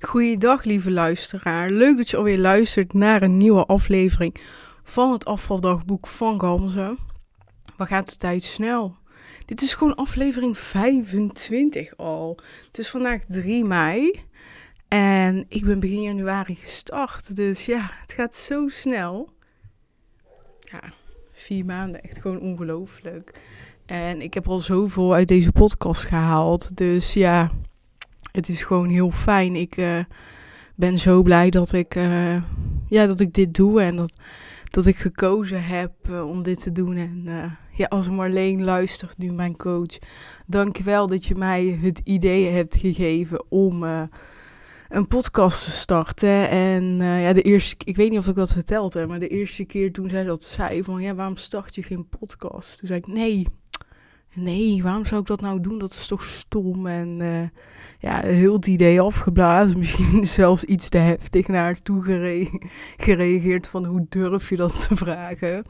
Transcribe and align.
Goeiedag, 0.00 0.64
lieve 0.64 0.90
luisteraar. 0.90 1.70
Leuk 1.70 1.96
dat 1.96 2.08
je 2.08 2.16
alweer 2.16 2.38
luistert 2.38 2.92
naar 2.92 3.22
een 3.22 3.36
nieuwe 3.36 3.64
aflevering 3.64 4.36
van 4.82 5.12
het 5.12 5.24
afvaldagboek 5.24 6.06
van 6.06 6.40
Gamze. 6.40 6.96
Waar 7.76 7.86
gaat 7.86 8.10
de 8.10 8.16
tijd 8.16 8.42
snel? 8.42 8.96
Dit 9.44 9.62
is 9.62 9.74
gewoon 9.74 9.94
aflevering 9.94 10.58
25 10.58 11.96
al. 11.96 12.38
Het 12.66 12.78
is 12.78 12.90
vandaag 12.90 13.24
3 13.24 13.64
mei 13.64 14.24
en 14.88 15.44
ik 15.48 15.64
ben 15.64 15.80
begin 15.80 16.02
januari 16.02 16.54
gestart. 16.54 17.36
Dus 17.36 17.66
ja, 17.66 17.90
het 18.00 18.12
gaat 18.12 18.34
zo 18.34 18.68
snel. 18.68 19.30
Ja, 20.60 20.92
vier 21.32 21.64
maanden, 21.64 22.02
echt 22.02 22.18
gewoon 22.18 22.40
ongelooflijk. 22.40 23.40
En 23.86 24.20
ik 24.20 24.34
heb 24.34 24.48
al 24.48 24.60
zoveel 24.60 25.14
uit 25.14 25.28
deze 25.28 25.52
podcast 25.52 26.04
gehaald. 26.04 26.76
Dus 26.76 27.12
ja, 27.12 27.50
het 28.32 28.48
is 28.48 28.62
gewoon 28.62 28.88
heel 28.88 29.10
fijn. 29.10 29.56
Ik 29.56 29.76
uh, 29.76 29.98
ben 30.74 30.98
zo 30.98 31.22
blij 31.22 31.50
dat 31.50 31.72
ik, 31.72 31.94
uh, 31.94 32.42
ja, 32.88 33.06
dat 33.06 33.20
ik 33.20 33.34
dit 33.34 33.54
doe 33.54 33.82
en 33.82 33.96
dat, 33.96 34.12
dat 34.70 34.86
ik 34.86 34.96
gekozen 34.96 35.64
heb 35.64 35.92
uh, 36.10 36.28
om 36.28 36.42
dit 36.42 36.62
te 36.62 36.72
doen. 36.72 36.96
En 36.96 37.24
ja, 37.72 37.86
als 37.86 38.10
Marleen 38.10 38.64
luistert, 38.64 39.18
nu 39.18 39.32
mijn 39.32 39.56
coach, 39.56 39.98
dankjewel 40.46 41.06
dat 41.06 41.24
je 41.24 41.34
mij 41.34 41.78
het 41.82 42.00
idee 42.04 42.46
hebt 42.50 42.76
gegeven 42.76 43.44
om 43.48 43.82
een 44.88 45.08
podcast 45.08 45.64
te 45.64 45.70
starten. 45.70 46.48
En 46.48 46.96
ja, 47.00 47.32
de 47.32 47.42
eerste, 47.42 47.76
ik 47.84 47.96
weet 47.96 48.10
niet 48.10 48.18
of 48.18 48.28
ik 48.28 48.34
dat 48.34 48.52
verteld 48.52 48.94
heb, 48.94 49.08
maar 49.08 49.18
de 49.18 49.28
eerste 49.28 49.64
keer 49.64 49.92
toen 49.92 50.10
zij 50.10 50.24
dat 50.24 50.44
zei 50.44 50.84
van, 50.84 51.02
ja, 51.02 51.14
waarom 51.14 51.36
start 51.36 51.74
je 51.74 51.82
geen 51.82 52.08
podcast? 52.08 52.78
Toen 52.78 52.88
zei 52.88 52.98
ik, 52.98 53.06
nee, 53.06 53.46
nee, 54.36 54.82
waarom 54.82 55.04
zou 55.04 55.20
ik 55.20 55.26
dat 55.26 55.40
nou 55.40 55.60
doen? 55.60 55.78
Dat 55.78 55.92
is 55.92 56.06
toch 56.06 56.24
stom 56.24 56.86
en 56.86 57.20
ja, 57.98 58.20
heel 58.20 58.52
het 58.52 58.66
idee 58.66 59.00
afgeblazen. 59.00 59.78
Misschien 59.84 60.26
zelfs 60.26 60.64
iets 60.64 60.88
te 60.88 60.98
heftig 60.98 61.48
naar 61.48 61.62
haar 61.62 61.82
toe 61.82 62.02
gereageerd 62.96 63.68
van 63.68 63.84
hoe 63.84 64.06
durf 64.08 64.48
je 64.48 64.56
dat 64.56 64.88
te 64.88 64.96
vragen. 64.96 65.64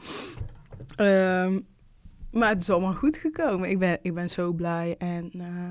Um, 0.97 1.65
maar 2.31 2.49
het 2.49 2.61
is 2.61 2.69
allemaal 2.69 2.93
goed 2.93 3.17
gekomen. 3.17 3.69
Ik 3.69 3.79
ben, 3.79 3.99
ik 4.01 4.13
ben 4.13 4.29
zo 4.29 4.53
blij. 4.53 4.95
En 4.97 5.31
uh, 5.35 5.69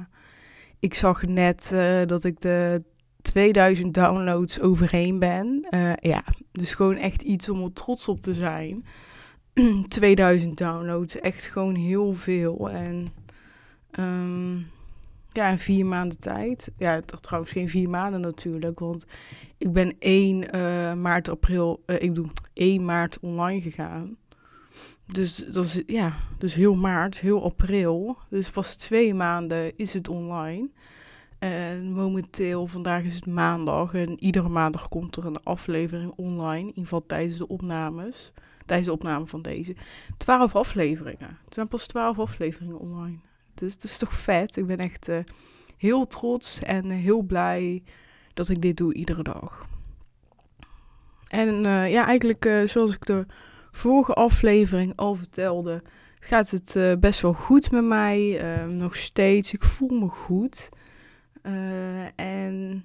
ik 0.78 0.94
zag 0.94 1.22
net 1.22 1.70
uh, 1.74 2.02
dat 2.06 2.24
ik 2.24 2.40
de 2.40 2.82
2000 3.22 3.94
downloads 3.94 4.60
overheen 4.60 5.18
ben. 5.18 5.66
Ja, 6.00 6.24
dus 6.52 6.74
gewoon 6.74 6.96
echt 6.96 7.22
iets 7.22 7.48
om 7.48 7.62
er 7.62 7.72
trots 7.72 8.08
op 8.08 8.20
te 8.20 8.34
zijn. 8.34 8.84
2000 9.88 10.58
downloads, 10.58 11.20
echt 11.20 11.46
gewoon 11.46 11.74
heel 11.74 12.12
veel. 12.12 12.70
En 12.70 13.12
um, 13.98 14.66
ja, 15.32 15.48
in 15.48 15.58
vier 15.58 15.86
maanden 15.86 16.18
tijd. 16.18 16.70
Ja, 16.78 17.00
toch 17.00 17.20
trouwens 17.20 17.52
geen 17.52 17.68
vier 17.68 17.90
maanden 17.90 18.20
natuurlijk. 18.20 18.78
Want 18.78 19.06
ik 19.58 19.72
ben 19.72 19.96
1 19.98 20.56
uh, 20.56 20.94
maart, 20.94 21.28
april, 21.28 21.82
uh, 21.86 22.02
ik 22.02 22.08
bedoel 22.08 22.30
1 22.52 22.84
maart 22.84 23.20
online 23.20 23.60
gegaan. 23.60 24.16
Dus 25.06 25.36
dat 25.36 25.64
is, 25.64 25.82
ja, 25.86 26.16
dus 26.38 26.54
heel 26.54 26.74
maart, 26.74 27.18
heel 27.20 27.44
april. 27.44 28.16
Dus 28.28 28.50
pas 28.50 28.76
twee 28.76 29.14
maanden 29.14 29.76
is 29.76 29.92
het 29.92 30.08
online. 30.08 30.68
En 31.38 31.92
momenteel, 31.92 32.66
vandaag 32.66 33.02
is 33.02 33.14
het 33.14 33.26
maandag. 33.26 33.94
En 33.94 34.22
iedere 34.24 34.48
maandag 34.48 34.88
komt 34.88 35.16
er 35.16 35.26
een 35.26 35.42
aflevering 35.42 36.12
online. 36.16 36.60
In 36.60 36.66
ieder 36.66 36.82
geval 36.82 37.06
tijdens 37.06 37.38
de 37.38 37.48
opnames. 37.48 38.32
Tijdens 38.66 38.88
de 38.88 38.94
opname 38.94 39.26
van 39.26 39.42
deze. 39.42 39.74
Twaalf 40.16 40.56
afleveringen. 40.56 41.28
Er 41.28 41.52
zijn 41.52 41.68
pas 41.68 41.86
twaalf 41.86 42.18
afleveringen 42.18 42.78
online. 42.78 43.18
Dus 43.54 43.72
het 43.72 43.84
is 43.84 43.98
toch 43.98 44.12
vet. 44.12 44.56
Ik 44.56 44.66
ben 44.66 44.76
echt 44.76 45.08
uh, 45.08 45.18
heel 45.76 46.06
trots 46.06 46.62
en 46.62 46.90
uh, 46.90 46.96
heel 46.96 47.22
blij 47.22 47.82
dat 48.34 48.48
ik 48.48 48.62
dit 48.62 48.76
doe 48.76 48.94
iedere 48.94 49.22
dag. 49.22 49.66
En 51.28 51.64
uh, 51.64 51.90
ja, 51.90 52.06
eigenlijk 52.06 52.62
zoals 52.64 52.94
ik 52.94 53.06
de 53.06 53.26
vorige 53.70 54.12
aflevering 54.12 54.92
al 54.96 55.14
vertelde, 55.14 55.82
gaat 56.20 56.50
het 56.50 57.00
best 57.00 57.20
wel 57.20 57.32
goed 57.32 57.70
met 57.70 57.84
mij. 57.84 58.42
nog 58.68 58.96
steeds. 58.96 59.52
Ik 59.52 59.64
voel 59.64 59.98
me 59.98 60.08
goed. 60.08 60.68
en 62.16 62.84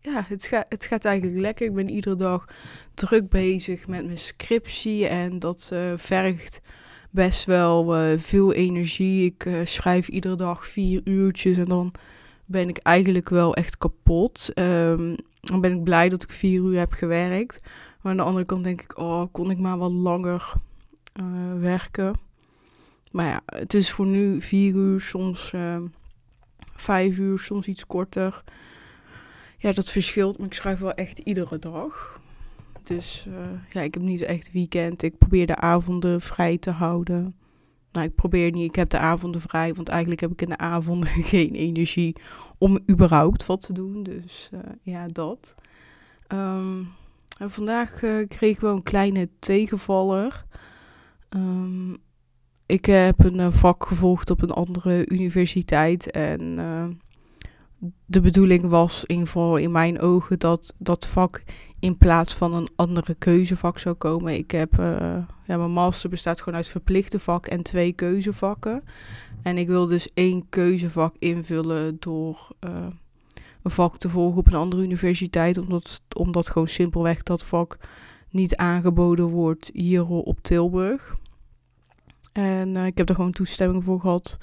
ja, 0.00 0.24
het, 0.26 0.46
ga, 0.46 0.64
het 0.68 0.84
gaat 0.84 1.04
eigenlijk 1.04 1.40
lekker. 1.40 1.66
Ik 1.66 1.74
ben 1.74 1.90
iedere 1.90 2.16
dag 2.16 2.44
druk 2.94 3.28
bezig 3.28 3.86
met 3.86 4.04
mijn 4.04 4.18
scriptie 4.18 5.06
en 5.06 5.38
dat 5.38 5.72
vergt 5.96 6.60
best 7.10 7.44
wel 7.44 7.96
uh, 7.96 8.18
veel 8.18 8.52
energie. 8.52 9.24
Ik 9.24 9.44
uh, 9.44 9.60
schrijf 9.64 10.08
iedere 10.08 10.34
dag 10.34 10.66
vier 10.66 11.00
uurtjes 11.04 11.56
en 11.56 11.64
dan 11.64 11.92
ben 12.44 12.68
ik 12.68 12.78
eigenlijk 12.78 13.28
wel 13.28 13.54
echt 13.54 13.78
kapot. 13.78 14.50
Um, 14.54 15.16
dan 15.40 15.60
ben 15.60 15.72
ik 15.72 15.84
blij 15.84 16.08
dat 16.08 16.22
ik 16.22 16.30
vier 16.30 16.62
uur 16.62 16.78
heb 16.78 16.92
gewerkt. 16.92 17.64
Maar 18.00 18.12
aan 18.12 18.18
de 18.18 18.24
andere 18.24 18.44
kant 18.44 18.64
denk 18.64 18.82
ik, 18.82 18.98
oh, 18.98 19.24
kon 19.32 19.50
ik 19.50 19.58
maar 19.58 19.78
wat 19.78 19.94
langer 19.94 20.52
werken. 21.60 22.18
Maar 23.10 23.26
ja, 23.26 23.40
het 23.46 23.74
is 23.74 23.90
voor 23.90 24.06
nu 24.06 24.40
vier 24.40 24.74
uur, 24.74 25.00
soms 25.00 25.52
vijf 26.74 27.18
uur, 27.18 27.38
soms 27.38 27.66
iets 27.66 27.86
korter. 27.86 28.42
Ja, 29.60 29.72
dat 29.72 29.90
verschilt, 29.90 30.38
maar 30.38 30.46
ik 30.46 30.54
schrijf 30.54 30.78
wel 30.78 30.92
echt 30.92 31.18
iedere 31.18 31.58
dag. 31.58 32.20
Dus 32.82 33.26
uh, 33.28 33.34
ja, 33.72 33.80
ik 33.80 33.94
heb 33.94 34.02
niet 34.02 34.22
echt 34.22 34.52
weekend. 34.52 35.02
Ik 35.02 35.18
probeer 35.18 35.46
de 35.46 35.56
avonden 35.56 36.20
vrij 36.20 36.58
te 36.58 36.70
houden. 36.70 37.34
Nou, 37.92 38.06
ik 38.06 38.14
probeer 38.14 38.50
niet. 38.50 38.68
Ik 38.68 38.74
heb 38.74 38.90
de 38.90 38.98
avonden 38.98 39.40
vrij, 39.40 39.74
want 39.74 39.88
eigenlijk 39.88 40.20
heb 40.20 40.30
ik 40.30 40.42
in 40.42 40.48
de 40.48 40.58
avonden 40.58 41.08
geen 41.34 41.54
energie 41.54 42.16
om 42.58 42.78
überhaupt 42.90 43.46
wat 43.46 43.60
te 43.60 43.72
doen. 43.72 44.02
Dus 44.02 44.50
uh, 44.54 44.60
ja, 44.82 45.06
dat. 45.06 45.54
En 47.38 47.50
vandaag 47.50 48.02
uh, 48.02 48.28
kreeg 48.28 48.54
ik 48.54 48.60
wel 48.60 48.74
een 48.74 48.82
kleine 48.82 49.28
tegenvaller. 49.38 50.44
Um, 51.30 51.96
ik 52.66 52.84
heb 52.84 53.24
een 53.24 53.52
vak 53.52 53.86
gevolgd 53.86 54.30
op 54.30 54.42
een 54.42 54.50
andere 54.50 55.08
universiteit 55.08 56.10
en 56.10 56.58
de 58.06 58.20
bedoeling 58.20 58.68
was 58.68 59.04
in 59.04 59.26
in 59.56 59.70
mijn 59.70 60.00
ogen 60.00 60.38
dat 60.38 60.74
dat 60.78 61.06
vak 61.06 61.42
in 61.78 61.96
plaats 61.96 62.34
van 62.34 62.54
een 62.54 62.68
andere 62.76 63.14
keuzevak 63.14 63.78
zou 63.78 63.94
komen. 63.94 64.34
Ik 64.34 64.50
heb, 64.50 64.78
uh, 64.78 65.24
ja, 65.46 65.56
mijn 65.56 65.70
master 65.70 66.10
bestaat 66.10 66.38
gewoon 66.38 66.54
uit 66.54 66.68
verplichte 66.68 67.18
vak 67.18 67.46
en 67.46 67.62
twee 67.62 67.92
keuzevakken. 67.92 68.84
En 69.42 69.58
ik 69.58 69.66
wil 69.66 69.86
dus 69.86 70.08
één 70.14 70.48
keuzevak 70.48 71.14
invullen 71.18 71.96
door 71.98 72.48
uh, 72.60 72.86
een 73.62 73.70
vak 73.70 73.98
te 73.98 74.08
volgen 74.08 74.38
op 74.38 74.46
een 74.46 74.54
andere 74.54 74.82
universiteit. 74.82 75.58
Omdat, 75.58 76.02
omdat 76.16 76.50
gewoon 76.50 76.68
simpelweg 76.68 77.22
dat 77.22 77.44
vak 77.44 77.78
niet 78.30 78.56
aangeboden 78.56 79.28
wordt 79.28 79.70
hier 79.72 80.08
op 80.08 80.40
Tilburg. 80.40 81.16
En 82.32 82.74
uh, 82.74 82.86
ik 82.86 82.98
heb 82.98 83.08
er 83.08 83.14
gewoon 83.14 83.32
toestemming 83.32 83.84
voor 83.84 84.00
gehad. 84.00 84.38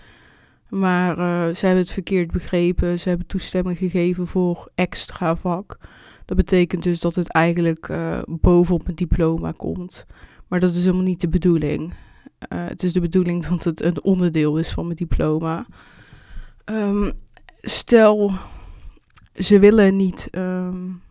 Maar 0.69 1.15
ze 1.55 1.65
hebben 1.65 1.83
het 1.83 1.91
verkeerd 1.91 2.31
begrepen. 2.31 2.99
Ze 2.99 3.09
hebben 3.09 3.27
toestemming 3.27 3.77
gegeven 3.77 4.27
voor 4.27 4.71
extra 4.75 5.35
vak. 5.35 5.77
Dat 6.25 6.37
betekent 6.37 6.83
dus 6.83 6.99
dat 6.99 7.15
het 7.15 7.31
eigenlijk 7.31 7.87
uh, 7.87 8.21
bovenop 8.25 8.83
mijn 8.83 8.95
diploma 8.95 9.51
komt. 9.51 10.05
Maar 10.47 10.59
dat 10.59 10.69
is 10.69 10.83
helemaal 10.83 11.03
niet 11.03 11.21
de 11.21 11.27
bedoeling. 11.27 11.93
Uh, 12.53 12.65
het 12.67 12.83
is 12.83 12.93
de 12.93 12.99
bedoeling 12.99 13.45
dat 13.45 13.63
het 13.63 13.83
een 13.83 14.03
onderdeel 14.03 14.57
is 14.57 14.71
van 14.71 14.83
mijn 14.83 14.95
diploma. 14.95 15.65
Um, 16.65 17.11
stel, 17.61 18.31
ze 19.33 19.59
willen 19.59 19.95
niet. 19.95 20.27
Um, 20.31 21.01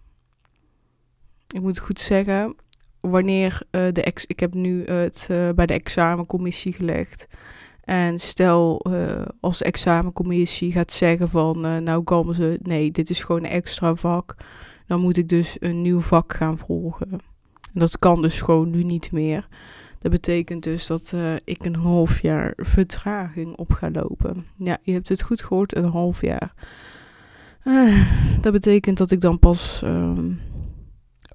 ik 1.48 1.60
moet 1.60 1.76
het 1.76 1.84
goed 1.84 1.98
zeggen. 1.98 2.56
Wanneer 3.00 3.62
de 3.70 4.02
ex. 4.02 4.26
Ik 4.26 4.40
heb 4.40 4.54
nu 4.54 4.84
het 4.84 5.26
bij 5.28 5.66
de 5.66 5.74
examencommissie 5.74 6.72
gelegd. 6.72 7.26
En 7.86 8.18
stel, 8.18 8.86
als 9.40 9.58
de 9.58 9.64
examencommissie 9.64 10.72
gaat 10.72 10.92
zeggen 10.92 11.28
van. 11.28 11.60
nou 11.82 12.02
komen 12.02 12.34
ze. 12.34 12.58
Nee, 12.62 12.90
dit 12.90 13.10
is 13.10 13.24
gewoon 13.24 13.44
een 13.44 13.50
extra 13.50 13.94
vak 13.94 14.34
dan 14.86 15.00
moet 15.00 15.16
ik 15.16 15.28
dus 15.28 15.56
een 15.60 15.82
nieuw 15.82 16.00
vak 16.00 16.34
gaan 16.34 16.58
volgen. 16.58 17.10
En 17.10 17.20
dat 17.80 17.98
kan 17.98 18.22
dus 18.22 18.40
gewoon 18.40 18.70
nu 18.70 18.82
niet 18.82 19.12
meer. 19.12 19.48
Dat 19.98 20.10
betekent 20.10 20.62
dus 20.62 20.86
dat 20.86 21.12
uh, 21.14 21.34
ik 21.44 21.64
een 21.64 21.76
half 21.76 22.22
jaar 22.22 22.52
vertraging 22.56 23.56
op 23.56 23.72
ga 23.72 23.90
lopen. 23.90 24.44
Ja, 24.56 24.78
je 24.82 24.92
hebt 24.92 25.08
het 25.08 25.22
goed 25.22 25.42
gehoord, 25.42 25.76
een 25.76 25.90
half 25.90 26.20
jaar. 26.20 26.54
Dat 28.40 28.52
betekent 28.52 28.96
dat 28.96 29.10
ik 29.10 29.20
dan 29.20 29.38
pas. 29.38 29.82
Um, 29.84 30.40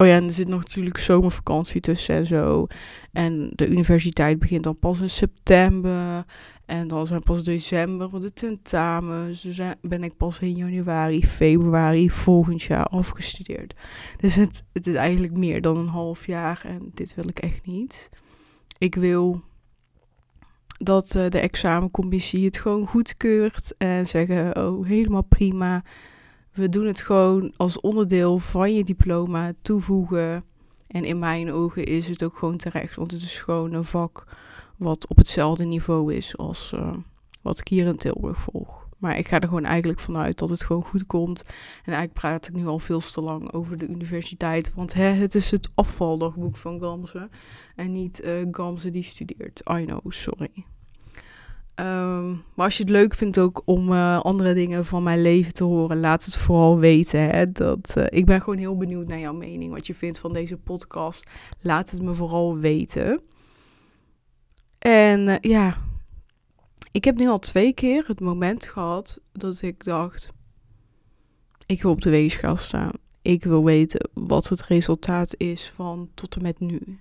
oh 0.01 0.07
ja, 0.07 0.15
en 0.15 0.23
er 0.23 0.31
zit 0.33 0.47
nog 0.47 0.59
natuurlijk 0.59 0.97
zomervakantie 0.97 1.81
tussen 1.81 2.15
en 2.15 2.25
zo. 2.25 2.67
En 3.11 3.51
de 3.55 3.67
universiteit 3.67 4.39
begint 4.39 4.63
dan 4.63 4.79
pas 4.79 5.01
in 5.01 5.09
september. 5.09 6.25
En 6.65 6.87
dan 6.87 7.07
zijn 7.07 7.21
pas 7.21 7.43
december 7.43 8.21
de 8.21 8.33
tentamens. 8.33 9.41
Dus 9.41 9.59
ben 9.81 10.03
ik 10.03 10.17
pas 10.17 10.39
in 10.39 10.55
januari, 10.55 11.25
februari 11.25 12.09
volgend 12.09 12.61
jaar 12.61 12.85
afgestudeerd. 12.85 13.79
Dus 14.17 14.35
het, 14.35 14.63
het 14.73 14.87
is 14.87 14.95
eigenlijk 14.95 15.37
meer 15.37 15.61
dan 15.61 15.77
een 15.77 15.87
half 15.87 16.27
jaar 16.27 16.61
en 16.65 16.91
dit 16.93 17.15
wil 17.15 17.25
ik 17.27 17.39
echt 17.39 17.65
niet. 17.65 18.09
Ik 18.77 18.95
wil 18.95 19.41
dat 20.77 21.15
uh, 21.15 21.29
de 21.29 21.39
examencommissie 21.39 22.45
het 22.45 22.57
gewoon 22.57 22.87
goedkeurt 22.87 23.73
en 23.77 24.05
zeggen: 24.05 24.57
Oh, 24.57 24.85
helemaal 24.85 25.23
prima. 25.23 25.83
We 26.53 26.69
doen 26.69 26.85
het 26.85 27.01
gewoon 27.01 27.53
als 27.57 27.79
onderdeel 27.79 28.37
van 28.39 28.75
je 28.75 28.83
diploma 28.83 29.53
toevoegen. 29.61 30.43
En 30.87 31.03
in 31.05 31.19
mijn 31.19 31.51
ogen 31.51 31.85
is 31.85 32.07
het 32.07 32.23
ook 32.23 32.37
gewoon 32.37 32.57
terecht, 32.57 32.95
want 32.95 33.11
het 33.11 33.21
is 33.21 33.41
gewoon 33.41 33.73
een 33.73 33.83
vak 33.83 34.25
wat 34.77 35.07
op 35.07 35.17
hetzelfde 35.17 35.63
niveau 35.63 36.13
is 36.13 36.37
als 36.37 36.71
uh, 36.75 36.93
wat 37.41 37.59
ik 37.59 37.67
hier 37.67 37.85
in 37.85 37.97
Tilburg 37.97 38.39
volg. 38.41 38.87
Maar 38.97 39.17
ik 39.17 39.27
ga 39.27 39.39
er 39.39 39.47
gewoon 39.47 39.65
eigenlijk 39.65 39.99
vanuit 39.99 40.37
dat 40.37 40.49
het 40.49 40.63
gewoon 40.63 40.83
goed 40.83 41.05
komt. 41.05 41.43
En 41.43 41.93
eigenlijk 41.93 42.13
praat 42.13 42.47
ik 42.47 42.53
nu 42.53 42.65
al 42.65 42.79
veel 42.79 42.99
te 42.99 43.21
lang 43.21 43.51
over 43.51 43.77
de 43.77 43.87
universiteit. 43.87 44.73
Want 44.73 44.93
hè, 44.93 45.03
het 45.03 45.35
is 45.35 45.51
het 45.51 45.69
afvaldagboek 45.75 46.57
van 46.57 46.79
Gamze. 46.79 47.29
En 47.75 47.91
niet 47.91 48.21
uh, 48.23 48.47
Gamze 48.51 48.89
die 48.89 49.03
studeert. 49.03 49.61
I 49.71 49.85
know, 49.85 50.11
sorry. 50.11 50.65
Um, 51.81 52.43
maar 52.55 52.65
als 52.65 52.77
je 52.77 52.83
het 52.83 52.91
leuk 52.91 53.13
vindt 53.15 53.39
ook 53.39 53.61
om 53.65 53.91
uh, 53.91 54.19
andere 54.19 54.53
dingen 54.53 54.85
van 54.85 55.03
mijn 55.03 55.21
leven 55.21 55.53
te 55.53 55.63
horen, 55.63 55.99
laat 55.99 56.25
het 56.25 56.37
vooral 56.37 56.79
weten. 56.79 57.19
Hè? 57.19 57.51
Dat, 57.51 57.93
uh, 57.97 58.05
ik 58.09 58.25
ben 58.25 58.41
gewoon 58.41 58.59
heel 58.59 58.77
benieuwd 58.77 59.07
naar 59.07 59.19
jouw 59.19 59.33
mening, 59.33 59.71
wat 59.71 59.87
je 59.87 59.93
vindt 59.93 60.19
van 60.19 60.33
deze 60.33 60.57
podcast. 60.57 61.29
Laat 61.61 61.89
het 61.89 62.01
me 62.01 62.13
vooral 62.13 62.57
weten. 62.57 63.21
En 64.79 65.27
uh, 65.27 65.35
ja, 65.41 65.77
ik 66.91 67.03
heb 67.03 67.17
nu 67.17 67.27
al 67.27 67.39
twee 67.39 67.73
keer 67.73 68.03
het 68.07 68.19
moment 68.19 68.67
gehad 68.67 69.19
dat 69.31 69.61
ik 69.61 69.83
dacht: 69.83 70.29
ik 71.65 71.81
wil 71.81 71.91
op 71.91 72.01
de 72.01 72.09
weegschaal 72.09 72.57
staan. 72.57 72.91
Ik 73.21 73.43
wil 73.43 73.63
weten 73.63 74.09
wat 74.13 74.49
het 74.49 74.63
resultaat 74.63 75.35
is 75.37 75.69
van 75.69 76.09
tot 76.13 76.35
en 76.35 76.41
met 76.41 76.59
nu. 76.59 76.99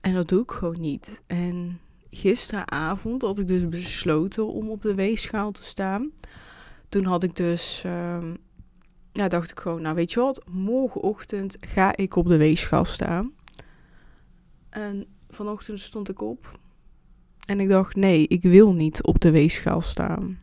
En 0.00 0.14
dat 0.14 0.28
doe 0.28 0.42
ik 0.42 0.50
gewoon 0.50 0.80
niet. 0.80 1.22
En 1.26 1.80
gisteravond 2.14 3.22
had 3.22 3.38
ik 3.38 3.46
dus 3.46 3.68
besloten 3.68 4.46
om 4.46 4.70
op 4.70 4.82
de 4.82 4.94
weegschaal 4.94 5.50
te 5.50 5.62
staan. 5.62 6.12
Toen 6.88 7.04
had 7.04 7.22
ik 7.22 7.36
dus, 7.36 7.82
uh, 7.86 8.18
ja, 9.12 9.28
dacht 9.28 9.50
ik 9.50 9.58
gewoon, 9.58 9.82
nou 9.82 9.94
weet 9.94 10.12
je 10.12 10.20
wat, 10.20 10.44
morgenochtend 10.50 11.56
ga 11.60 11.96
ik 11.96 12.16
op 12.16 12.28
de 12.28 12.36
weegschaal 12.36 12.84
staan. 12.84 13.32
En 14.70 15.06
vanochtend 15.28 15.80
stond 15.80 16.08
ik 16.08 16.20
op 16.20 16.58
en 17.46 17.60
ik 17.60 17.68
dacht, 17.68 17.96
nee, 17.96 18.26
ik 18.28 18.42
wil 18.42 18.72
niet 18.72 19.02
op 19.02 19.20
de 19.20 19.30
weegschaal 19.30 19.80
staan. 19.80 20.42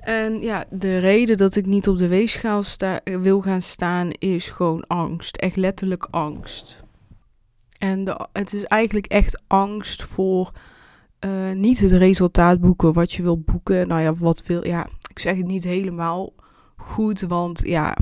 En 0.00 0.40
ja, 0.40 0.64
de 0.70 0.96
reden 0.96 1.36
dat 1.36 1.56
ik 1.56 1.66
niet 1.66 1.88
op 1.88 1.98
de 1.98 2.08
weegschaal 2.08 2.62
wil 3.04 3.40
gaan 3.40 3.60
staan 3.60 4.10
is 4.10 4.48
gewoon 4.48 4.86
angst. 4.86 5.36
Echt 5.36 5.56
letterlijk 5.56 6.06
angst. 6.10 6.82
En 7.80 8.28
het 8.32 8.52
is 8.52 8.64
eigenlijk 8.64 9.06
echt 9.06 9.42
angst 9.46 10.02
voor 10.02 10.52
uh, 11.20 11.52
niet 11.52 11.80
het 11.80 11.92
resultaat 11.92 12.60
boeken 12.60 12.92
wat 12.92 13.12
je 13.12 13.22
wil 13.22 13.40
boeken. 13.40 13.88
Nou 13.88 14.00
ja, 14.00 14.14
wat 14.14 14.46
wil. 14.46 14.66
Ja, 14.66 14.86
ik 15.10 15.18
zeg 15.18 15.36
het 15.36 15.46
niet 15.46 15.64
helemaal 15.64 16.32
goed, 16.76 17.20
want 17.20 17.60
ja, 17.64 17.96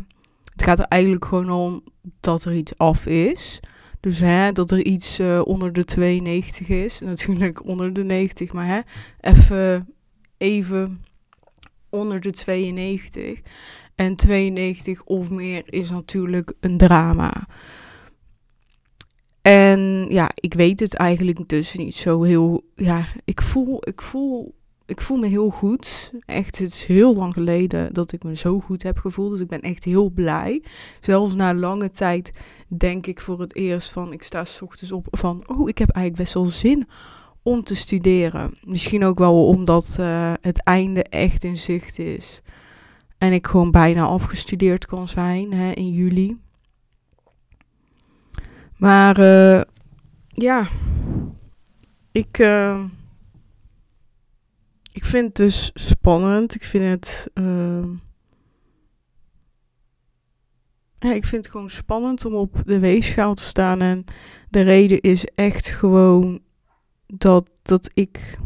het 0.53 0.63
gaat 0.63 0.79
er 0.79 0.85
eigenlijk 0.85 1.25
gewoon 1.25 1.51
om 1.51 1.83
dat 2.21 2.45
er 2.45 2.55
iets 2.55 2.79
af 2.79 3.07
is. 3.07 3.61
Dus 4.01 4.21
hè, 4.21 4.53
dat 4.53 4.71
er 4.71 4.85
iets 4.85 5.21
uh, 5.21 5.41
onder 5.45 5.73
de 5.73 5.85
92 5.85 6.69
is. 6.69 7.01
Natuurlijk 7.05 7.67
onder 7.67 7.93
de 7.93 8.05
90, 8.05 8.53
maar 8.53 8.67
hè, 8.67 8.81
even, 9.21 9.95
even 10.39 11.03
onder 11.91 12.21
de 12.21 12.31
92. 12.31 13.41
En 13.95 14.17
92 14.17 15.05
of 15.05 15.31
meer 15.31 15.63
is 15.67 15.91
natuurlijk 15.91 16.53
een 16.61 16.77
drama. 16.77 17.47
En 19.49 20.07
ja, 20.09 20.31
ik 20.35 20.55
weet 20.55 20.81
het 20.81 20.95
eigenlijk 20.95 21.49
dus 21.49 21.75
niet 21.75 21.95
zo 21.95 22.23
heel. 22.23 22.63
Ja, 22.75 23.07
ik 23.25 23.43
voel, 23.43 23.79
ik 23.81 24.03
voel, 24.03 24.55
ik 24.87 25.01
voel 25.01 25.17
me 25.17 25.27
heel 25.27 25.51
goed. 25.51 26.13
Echt, 26.27 26.59
het 26.59 26.69
is 26.69 26.85
heel 26.85 27.15
lang 27.17 27.33
geleden 27.33 27.95
dat 27.95 28.13
ik 28.13 28.23
me 28.23 28.37
zo 28.37 28.61
goed 28.61 28.83
heb 28.83 28.99
gevoeld. 28.99 29.31
Dus 29.31 29.41
ik 29.41 29.49
ben 29.49 29.61
echt 29.61 29.85
heel 29.85 30.11
blij. 30.11 30.63
Zelfs 31.01 31.35
na 31.35 31.55
lange 31.55 31.91
tijd 31.91 32.33
denk 32.67 33.07
ik 33.07 33.21
voor 33.21 33.41
het 33.41 33.55
eerst 33.55 33.93
van, 33.93 34.13
ik 34.13 34.23
sta 34.23 34.45
s 34.45 34.63
ochtends 34.63 34.93
op 34.93 35.07
van, 35.11 35.43
oh, 35.47 35.69
ik 35.69 35.79
heb 35.79 35.91
eigenlijk 35.91 36.25
best 36.25 36.35
wel 36.35 36.45
zin 36.45 36.89
om 37.43 37.63
te 37.63 37.77
studeren. 37.77 38.55
Misschien 38.65 39.05
ook 39.05 39.19
wel 39.19 39.47
omdat 39.47 39.97
uh, 40.01 40.33
het 40.41 40.63
einde 40.63 41.03
echt 41.03 41.45
in 41.45 41.57
zicht 41.57 41.99
is. 41.99 42.43
En 43.19 43.33
ik 43.33 43.47
gewoon 43.47 43.71
bijna 43.71 44.05
afgestudeerd 44.05 44.87
kan 44.87 45.09
zijn 45.09 45.53
hè, 45.53 45.73
in 45.73 45.93
juli. 45.93 46.37
Maar 48.79 49.21
uh, 49.21 49.63
ja, 50.29 50.67
ik, 52.13 52.39
uh, 52.39 52.85
ik 54.93 55.05
vind 55.05 55.27
het 55.27 55.37
dus 55.37 55.71
spannend. 55.75 56.55
Ik 56.55 56.65
vind 56.65 56.85
het. 56.85 57.31
Uh, 57.35 57.85
ik 60.99 61.25
vind 61.25 61.45
het 61.45 61.49
gewoon 61.49 61.71
spannend 61.71 62.25
om 62.25 62.35
op 62.35 62.63
de 62.65 62.79
weegschaal 62.79 63.35
te 63.35 63.43
staan. 63.43 63.81
En 63.81 64.05
de 64.51 64.61
reden 64.61 65.01
is 65.01 65.25
echt 65.25 65.69
gewoon 65.69 66.41
dat, 67.07 67.51
dat 67.63 67.91
ik 67.95 68.39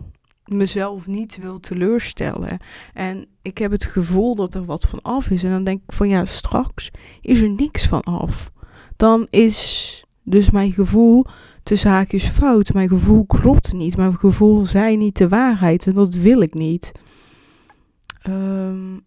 mezelf 0.44 1.06
niet 1.06 1.38
wil 1.38 1.60
teleurstellen. 1.60 2.58
En 2.94 3.26
ik 3.42 3.58
heb 3.58 3.70
het 3.70 3.84
gevoel 3.84 4.34
dat 4.34 4.54
er 4.54 4.64
wat 4.64 4.88
van 4.88 5.00
af 5.00 5.30
is. 5.30 5.42
En 5.42 5.50
dan 5.50 5.64
denk 5.64 5.82
ik 5.82 5.92
van 5.92 6.08
ja, 6.08 6.24
straks 6.24 6.90
is 7.20 7.40
er 7.40 7.50
niks 7.50 7.86
van 7.86 8.02
af. 8.02 8.52
Dan 8.96 9.26
is 9.30 10.01
dus 10.22 10.50
mijn 10.50 10.72
gevoel 10.72 11.24
te 11.62 11.76
zaak 11.76 12.12
is 12.12 12.28
fout. 12.28 12.72
Mijn 12.72 12.88
gevoel 12.88 13.24
klopt 13.24 13.72
niet. 13.72 13.96
Mijn 13.96 14.18
gevoel 14.18 14.64
zei 14.64 14.96
niet 14.96 15.16
de 15.16 15.28
waarheid. 15.28 15.86
En 15.86 15.94
dat 15.94 16.14
wil 16.14 16.40
ik 16.40 16.54
niet. 16.54 16.92
Um, 18.28 19.04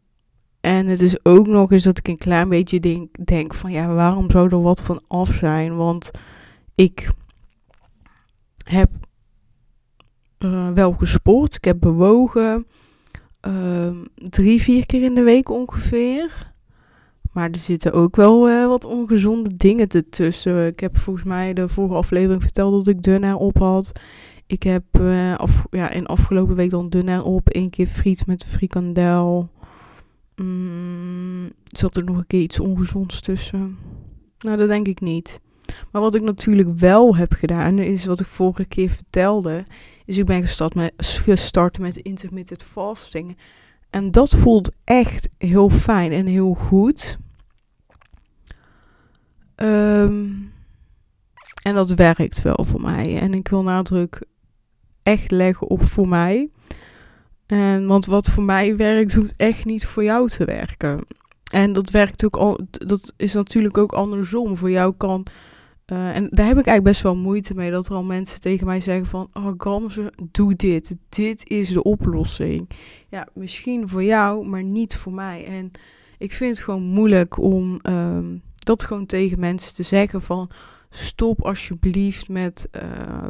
en 0.62 0.88
het 0.88 1.02
is 1.02 1.26
ook 1.26 1.48
nog 1.48 1.72
eens 1.72 1.84
dat 1.84 1.98
ik 1.98 2.08
een 2.08 2.18
klein 2.18 2.50
beetje 2.50 2.80
denk, 2.80 3.26
denk 3.26 3.54
van 3.54 3.72
ja, 3.72 3.94
waarom 3.94 4.32
zou 4.32 4.50
er 4.50 4.62
wat 4.62 4.84
van 4.84 5.02
af 5.08 5.34
zijn? 5.34 5.76
Want 5.76 6.12
ik 6.76 7.10
heb 8.64 8.92
uh, 10.40 10.72
wel 10.72 10.92
gesport. 10.92 11.56
Ik 11.56 11.64
heb 11.64 11.80
bewogen. 11.80 12.68
Uh, 13.48 13.90
drie, 14.16 14.62
vier 14.62 14.86
keer 14.86 15.04
in 15.04 15.14
de 15.14 15.24
week 15.24 15.50
ongeveer. 15.50 16.54
Maar 17.36 17.50
er 17.50 17.58
zitten 17.58 17.94
ook 17.94 18.16
wel 18.16 18.50
uh, 18.50 18.68
wat 18.68 18.86
ongezonde 18.86 19.58
dingen 19.58 19.88
ertussen. 19.88 20.68
Ik 20.68 20.80
heb 20.80 20.98
volgens 20.98 21.26
mij 21.26 21.54
de 21.54 21.70
vorige 21.70 21.96
aflevering 21.96 22.42
verteld 22.42 22.86
dat 22.86 22.96
ik 22.96 23.02
dunner 23.02 23.36
op 23.36 23.58
had. 23.58 23.92
Ik 24.48 24.64
heb 24.64 24.84
uh, 25.02 25.36
af, 25.36 25.66
ja, 25.70 25.90
in 25.90 26.06
afgelopen 26.06 26.56
week 26.56 26.70
dan 26.70 26.90
dunner 26.90 27.24
op. 27.24 27.42
Eén 27.56 27.70
keer 27.70 27.88
friet 27.88 28.26
met 28.26 28.46
frikandel. 28.46 29.50
Mm, 30.36 31.52
zat 31.64 31.98
er 31.98 32.04
nog 32.04 32.18
een 32.18 32.28
keer 32.28 32.42
iets 32.42 32.60
ongezonds 32.60 33.22
tussen? 33.22 33.78
Nou, 34.38 34.58
dat 34.58 34.68
denk 34.68 34.88
ik 34.88 35.02
niet. 35.02 35.40
Maar 35.92 36.02
wat 36.02 36.16
ik 36.16 36.22
natuurlijk 36.22 36.80
wel 36.80 37.16
heb 37.16 37.34
gedaan, 37.34 37.80
is 37.80 38.06
wat 38.06 38.20
ik 38.20 38.26
vorige 38.26 38.66
keer 38.66 38.90
vertelde. 38.90 39.66
Is 40.06 40.18
ik 40.18 40.26
ben 40.26 40.42
gestart 40.42 40.76
met, 40.76 40.94
gestart 40.98 41.80
met 41.80 41.96
intermittent 41.96 42.64
fasting. 42.64 43.38
En 43.90 44.12
dat 44.12 44.36
voelt 44.38 44.72
echt 44.84 45.30
heel 45.38 45.70
fijn 45.70 46.12
en 46.12 46.26
heel 46.26 46.54
goed. 46.54 47.18
Um, 49.56 50.54
en 51.62 51.76
dat 51.76 51.90
werkt 51.90 52.42
wel 52.42 52.66
voor 52.66 52.82
mij. 52.82 53.20
En 53.20 53.34
ik 53.34 53.48
wil 53.48 53.64
nadruk 53.64 54.22
echt 55.04 55.32
leggen 55.32 55.68
op 55.68 55.88
voor 55.88 56.08
mij. 56.08 56.50
En, 57.46 57.88
want 57.88 58.06
wat 58.06 58.30
voor 58.30 58.44
mij 58.44 58.76
werkt, 58.76 59.14
hoeft 59.14 59.34
echt 59.38 59.66
niet 59.66 59.86
voor 59.86 60.04
jou 60.04 60.30
te 60.30 60.46
werken. 60.46 61.06
En 61.52 61.74
dat 61.74 61.90
werkt 61.90 62.26
ook 62.26 62.36
al, 62.36 62.60
dat 62.70 63.14
is 63.18 63.34
natuurlijk 63.34 63.78
ook 63.78 63.94
andersom. 63.94 64.58
Voor 64.58 64.72
jou 64.72 64.94
kan. 64.98 65.26
Uh, 65.92 66.16
en 66.16 66.28
daar 66.30 66.46
heb 66.46 66.58
ik 66.58 66.66
eigenlijk 66.66 66.84
best 66.84 67.02
wel 67.02 67.16
moeite 67.16 67.56
mee 67.56 67.72
dat 67.72 67.88
er 67.88 67.96
al 67.96 68.04
mensen 68.04 68.40
tegen 68.42 68.66
mij 68.66 68.82
zeggen 68.82 69.06
van, 69.06 69.30
oh 69.34 69.54
Gamze, 69.58 70.14
doe 70.32 70.56
dit. 70.56 70.96
Dit 71.10 71.50
is 71.50 71.70
de 71.70 71.84
oplossing. 71.84 72.70
Ja, 73.10 73.28
misschien 73.34 73.90
voor 73.90 74.04
jou, 74.04 74.48
maar 74.48 74.64
niet 74.64 74.96
voor 74.96 75.14
mij. 75.14 75.46
En 75.46 75.72
ik 76.18 76.34
vind 76.34 76.56
het 76.56 76.66
gewoon 76.66 76.84
moeilijk 76.84 77.38
om 77.38 77.80
um, 77.84 78.42
dat 78.66 78.84
gewoon 78.84 79.06
tegen 79.06 79.40
mensen 79.40 79.74
te 79.76 79.84
zeggen 79.84 80.22
van 80.22 80.50
stop 80.90 81.42
alsjeblieft 81.42 82.30
met 82.30 82.68
uh, 82.72 83.30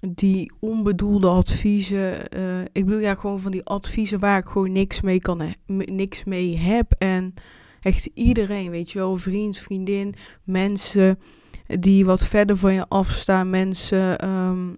die 0.00 0.52
onbedoelde 0.58 1.28
adviezen. 1.28 2.36
Uh, 2.38 2.60
ik 2.72 2.84
bedoel 2.84 3.00
ja 3.00 3.14
gewoon 3.14 3.40
van 3.40 3.50
die 3.50 3.64
adviezen 3.64 4.20
waar 4.20 4.38
ik 4.38 4.46
gewoon 4.46 4.72
niks 4.72 5.00
mee 5.00 5.20
kan, 5.20 5.54
niks 5.66 6.24
mee 6.24 6.56
heb. 6.56 6.92
En 6.98 7.34
echt 7.80 8.10
iedereen, 8.14 8.70
weet 8.70 8.90
je 8.90 8.98
wel, 8.98 9.16
vriend, 9.16 9.58
vriendin, 9.58 10.14
mensen 10.44 11.18
die 11.66 12.04
wat 12.04 12.26
verder 12.26 12.56
van 12.56 12.74
je 12.74 12.88
afstaan, 12.88 13.50
mensen. 13.50 14.28
Um, 14.28 14.76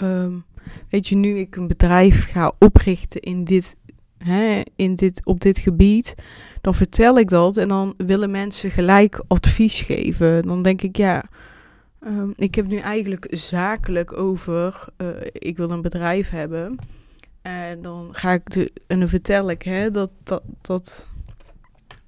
um, 0.00 0.44
weet 0.88 1.08
je, 1.08 1.16
nu 1.16 1.36
ik 1.36 1.56
een 1.56 1.66
bedrijf 1.66 2.30
ga 2.30 2.52
oprichten 2.58 3.20
in 3.20 3.44
dit, 3.44 3.76
hè, 4.18 4.62
in 4.76 4.94
dit, 4.94 5.20
op 5.24 5.40
dit 5.40 5.58
gebied, 5.58 6.14
dan 6.64 6.74
vertel 6.74 7.18
ik 7.18 7.28
dat 7.28 7.56
en 7.56 7.68
dan 7.68 7.94
willen 7.96 8.30
mensen 8.30 8.70
gelijk 8.70 9.22
advies 9.26 9.82
geven. 9.82 10.42
Dan 10.42 10.62
denk 10.62 10.82
ik, 10.82 10.96
ja, 10.96 11.24
um, 12.06 12.32
ik 12.36 12.54
heb 12.54 12.66
nu 12.66 12.76
eigenlijk 12.76 13.26
zakelijk 13.30 14.12
over, 14.12 14.84
uh, 14.98 15.08
ik 15.32 15.56
wil 15.56 15.70
een 15.70 15.82
bedrijf 15.82 16.30
hebben. 16.30 16.78
En 17.42 17.82
dan 17.82 18.08
ga 18.10 18.32
ik 18.32 18.50
de, 18.50 18.72
en 18.86 18.98
dan 18.98 19.08
vertel 19.08 19.50
ik 19.50 19.62
hè, 19.62 19.90
dat, 19.90 20.10
dat, 20.22 20.42
dat 20.60 21.08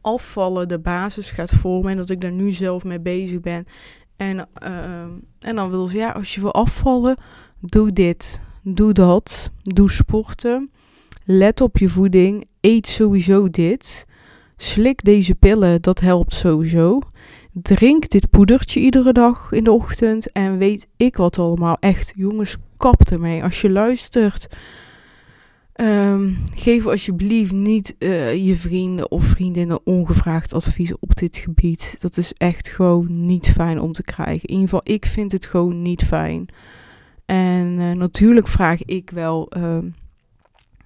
afvallen 0.01 0.69
de 0.69 0.79
basis 0.79 1.31
gaat 1.31 1.51
vormen 1.51 1.91
en 1.91 1.97
dat 1.97 2.11
ik 2.11 2.21
daar 2.21 2.33
nu 2.33 2.53
zelf 2.53 2.85
mee 2.85 3.01
bezig 3.01 3.41
ben. 3.41 3.67
En, 4.17 4.49
ehm, 4.55 5.11
en 5.41 5.57
dan 5.57 5.71
wil 5.71 5.87
ze, 5.87 5.97
ja, 5.97 6.11
als 6.11 6.35
je 6.35 6.41
wil 6.41 6.55
afvallen, 6.55 7.17
doe 7.61 7.93
dit, 7.93 8.41
doe 8.63 8.93
dat, 8.93 9.51
doe 9.63 9.91
sporten, 9.91 10.71
let 11.25 11.61
op 11.61 11.79
je 11.79 11.89
voeding, 11.89 12.45
eet 12.61 12.87
sowieso 12.87 13.51
dit, 13.51 14.07
slik 14.57 15.05
deze 15.05 15.35
pillen, 15.35 15.83
dat 15.83 16.01
helpt 16.01 16.35
sowieso. 16.35 17.01
Drink 17.53 18.09
dit 18.09 18.31
poedertje 18.31 18.81
iedere 18.81 19.13
dag 19.13 19.53
in 19.53 19.65
de 19.65 19.73
ochtend 19.73 20.33
en 20.33 20.59
weet 20.59 20.89
ik 20.97 21.17
wat 21.17 21.39
allemaal. 21.39 21.77
Echt, 21.81 22.13
jongens, 22.17 22.57
kap 22.77 23.01
ermee. 23.11 23.43
Als 23.43 23.61
je 23.61 23.71
luistert, 23.71 24.47
ehm, 25.73 26.33
geef 26.55 26.87
alsjeblieft 26.87 27.53
niet 27.53 27.95
uh, 27.99 28.47
je 28.47 28.55
vrienden 28.55 29.11
of 29.11 29.25
vriendinnen 29.25 29.87
ongevraagd 29.87 30.53
advies 30.53 30.99
op 30.99 31.17
dit 31.17 31.37
gebied. 31.37 31.97
Dat 31.99 32.17
is 32.17 32.33
echt 32.33 32.69
gewoon 32.69 33.27
niet 33.27 33.51
fijn 33.51 33.81
om 33.81 33.93
te 33.93 34.03
krijgen. 34.03 34.43
In 34.43 34.55
ieder 34.55 34.69
geval, 34.69 34.95
ik 34.95 35.07
vind 35.07 35.33
het 35.33 35.47
gewoon 35.47 35.83
niet 35.83 36.05
fijn. 36.05 36.49
En 37.27 37.79
uh, 37.79 37.93
natuurlijk 37.93 38.49
vraag 38.49 38.85
ik 38.85 39.11
wel, 39.11 39.53
uh, 39.57 39.79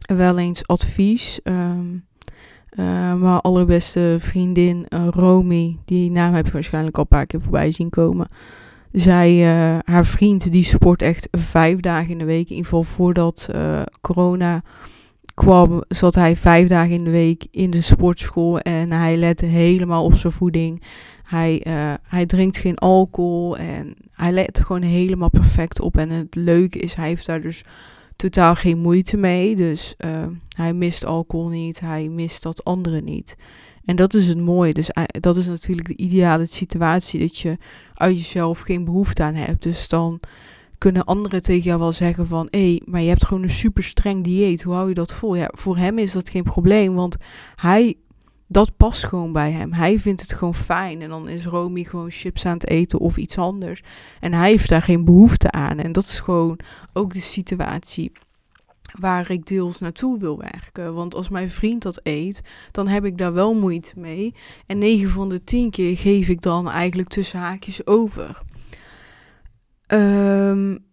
wel 0.00 0.38
eens 0.38 0.66
advies. 0.66 1.40
Um, 1.44 2.08
uh, 2.80 3.14
mijn 3.14 3.40
allerbeste 3.40 4.16
vriendin 4.18 4.86
uh, 4.88 5.06
Romy, 5.10 5.78
die 5.84 6.10
naam 6.10 6.34
heb 6.34 6.46
je 6.46 6.52
waarschijnlijk 6.52 6.96
al 6.96 7.02
een 7.02 7.08
paar 7.08 7.26
keer 7.26 7.40
voorbij 7.40 7.70
zien 7.70 7.90
komen. 7.90 8.28
Zij, 8.92 9.32
uh, 9.32 9.78
haar 9.84 10.06
vriend, 10.06 10.52
die 10.52 10.64
sport 10.64 11.02
echt 11.02 11.28
vijf 11.30 11.80
dagen 11.80 12.10
in 12.10 12.18
de 12.18 12.24
week. 12.24 12.48
In 12.48 12.56
ieder 12.56 12.64
geval 12.64 12.82
voordat 12.82 13.48
corona 14.00 14.62
kwam, 15.34 15.84
zat 15.88 16.14
hij 16.14 16.36
vijf 16.36 16.68
dagen 16.68 16.94
in 16.94 17.04
de 17.04 17.10
week 17.10 17.46
in 17.50 17.70
de 17.70 17.82
sportschool. 17.82 18.58
En 18.58 18.92
hij 18.92 19.16
lette 19.16 19.46
helemaal 19.46 20.04
op 20.04 20.14
zijn 20.14 20.32
voeding. 20.32 20.82
Hij, 21.22 21.66
hij 22.02 22.26
drinkt 22.26 22.58
geen 22.58 22.78
alcohol 22.78 23.56
en 23.56 23.94
hij 24.12 24.32
let 24.32 24.60
gewoon 24.60 24.82
helemaal 24.82 25.30
perfect 25.30 25.80
op. 25.80 25.96
En 25.96 26.10
het 26.10 26.34
leuke 26.34 26.78
is, 26.78 26.94
hij 26.94 27.08
heeft 27.08 27.26
daar 27.26 27.40
dus 27.40 27.64
totaal 28.20 28.54
geen 28.54 28.78
moeite 28.78 29.16
mee. 29.16 29.56
Dus 29.56 29.94
uh, 30.04 30.26
hij 30.56 30.72
mist 30.72 31.04
alcohol 31.04 31.48
niet, 31.48 31.80
hij 31.80 32.08
mist 32.08 32.42
dat 32.42 32.64
andere 32.64 33.00
niet. 33.00 33.36
En 33.84 33.96
dat 33.96 34.14
is 34.14 34.28
het 34.28 34.38
mooie. 34.38 34.72
Dus 34.72 34.90
uh, 34.98 35.04
dat 35.06 35.36
is 35.36 35.46
natuurlijk 35.46 35.88
de 35.88 35.96
ideale 35.96 36.46
situatie, 36.46 37.20
dat 37.20 37.38
je 37.38 37.58
uit 37.94 38.16
jezelf 38.16 38.60
geen 38.60 38.84
behoefte 38.84 39.22
aan 39.22 39.34
hebt. 39.34 39.62
Dus 39.62 39.88
dan 39.88 40.20
kunnen 40.78 41.04
anderen 41.04 41.42
tegen 41.42 41.62
jou 41.62 41.78
wel 41.78 41.92
zeggen 41.92 42.26
van... 42.26 42.48
hé, 42.50 42.70
hey, 42.70 42.82
maar 42.84 43.00
je 43.00 43.08
hebt 43.08 43.26
gewoon 43.26 43.42
een 43.42 43.50
super 43.50 43.84
streng 43.84 44.24
dieet, 44.24 44.62
hoe 44.62 44.74
hou 44.74 44.88
je 44.88 44.94
dat 44.94 45.12
vol? 45.12 45.34
Ja, 45.34 45.50
voor 45.52 45.76
hem 45.76 45.98
is 45.98 46.12
dat 46.12 46.30
geen 46.30 46.42
probleem, 46.42 46.94
want 46.94 47.16
hij 47.56 47.94
dat 48.52 48.76
past 48.76 49.04
gewoon 49.04 49.32
bij 49.32 49.52
hem. 49.52 49.72
Hij 49.72 49.98
vindt 49.98 50.20
het 50.20 50.32
gewoon 50.32 50.54
fijn. 50.54 51.02
En 51.02 51.08
dan 51.08 51.28
is 51.28 51.44
Romy 51.44 51.84
gewoon 51.84 52.10
chips 52.10 52.46
aan 52.46 52.54
het 52.54 52.66
eten 52.66 52.98
of 52.98 53.16
iets 53.16 53.38
anders. 53.38 53.82
En 54.20 54.32
hij 54.32 54.50
heeft 54.50 54.68
daar 54.68 54.82
geen 54.82 55.04
behoefte 55.04 55.50
aan. 55.50 55.78
En 55.78 55.92
dat 55.92 56.04
is 56.04 56.20
gewoon 56.20 56.58
ook 56.92 57.12
de 57.12 57.20
situatie 57.20 58.12
waar 59.00 59.30
ik 59.30 59.46
deels 59.46 59.78
naartoe 59.78 60.18
wil 60.18 60.38
werken. 60.38 60.94
Want 60.94 61.14
als 61.14 61.28
mijn 61.28 61.50
vriend 61.50 61.82
dat 61.82 62.00
eet, 62.02 62.42
dan 62.70 62.88
heb 62.88 63.04
ik 63.04 63.18
daar 63.18 63.32
wel 63.32 63.54
moeite 63.54 63.92
mee. 63.96 64.34
En 64.66 64.78
9 64.78 65.10
van 65.10 65.28
de 65.28 65.44
10 65.44 65.70
keer 65.70 65.96
geef 65.96 66.28
ik 66.28 66.42
dan 66.42 66.70
eigenlijk 66.70 67.08
tussen 67.08 67.38
haakjes 67.38 67.86
over. 67.86 68.42
Um, 69.86 70.89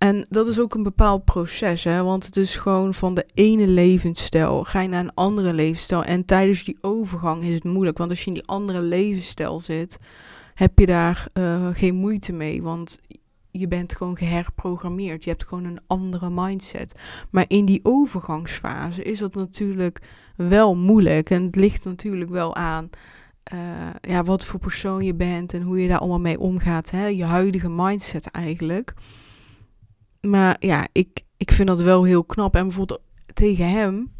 en 0.00 0.26
dat 0.30 0.46
is 0.46 0.60
ook 0.60 0.74
een 0.74 0.82
bepaald 0.82 1.24
proces, 1.24 1.84
hè? 1.84 2.02
want 2.02 2.26
het 2.26 2.36
is 2.36 2.56
gewoon 2.56 2.94
van 2.94 3.14
de 3.14 3.26
ene 3.34 3.66
levensstijl 3.66 4.64
ga 4.64 4.80
je 4.80 4.88
naar 4.88 5.04
een 5.04 5.14
andere 5.14 5.52
levensstijl. 5.52 6.04
En 6.04 6.24
tijdens 6.24 6.64
die 6.64 6.78
overgang 6.80 7.42
is 7.42 7.54
het 7.54 7.64
moeilijk, 7.64 7.98
want 7.98 8.10
als 8.10 8.20
je 8.20 8.26
in 8.26 8.34
die 8.34 8.46
andere 8.46 8.80
levensstijl 8.80 9.60
zit, 9.60 9.98
heb 10.54 10.78
je 10.78 10.86
daar 10.86 11.26
uh, 11.34 11.68
geen 11.72 11.94
moeite 11.94 12.32
mee, 12.32 12.62
want 12.62 12.98
je 13.50 13.68
bent 13.68 13.96
gewoon 13.96 14.16
geherprogrammeerd. 14.16 15.24
Je 15.24 15.30
hebt 15.30 15.46
gewoon 15.46 15.64
een 15.64 15.80
andere 15.86 16.30
mindset. 16.30 16.94
Maar 17.30 17.44
in 17.48 17.64
die 17.64 17.80
overgangsfase 17.82 19.02
is 19.02 19.18
dat 19.18 19.34
natuurlijk 19.34 20.02
wel 20.36 20.76
moeilijk. 20.76 21.30
En 21.30 21.42
het 21.42 21.56
ligt 21.56 21.84
natuurlijk 21.84 22.30
wel 22.30 22.54
aan 22.54 22.88
uh, 23.54 23.60
ja, 24.00 24.22
wat 24.22 24.44
voor 24.44 24.60
persoon 24.60 25.04
je 25.04 25.14
bent 25.14 25.54
en 25.54 25.62
hoe 25.62 25.82
je 25.82 25.88
daar 25.88 25.98
allemaal 25.98 26.20
mee 26.20 26.40
omgaat. 26.40 26.90
Hè? 26.90 27.06
Je 27.06 27.24
huidige 27.24 27.70
mindset 27.70 28.26
eigenlijk. 28.30 28.94
Maar 30.20 30.56
ja, 30.58 30.88
ik, 30.92 31.24
ik 31.36 31.52
vind 31.52 31.68
dat 31.68 31.80
wel 31.80 32.04
heel 32.04 32.24
knap. 32.24 32.56
En 32.56 32.62
bijvoorbeeld 32.62 33.00
tegen 33.34 33.70
hem 33.70 34.12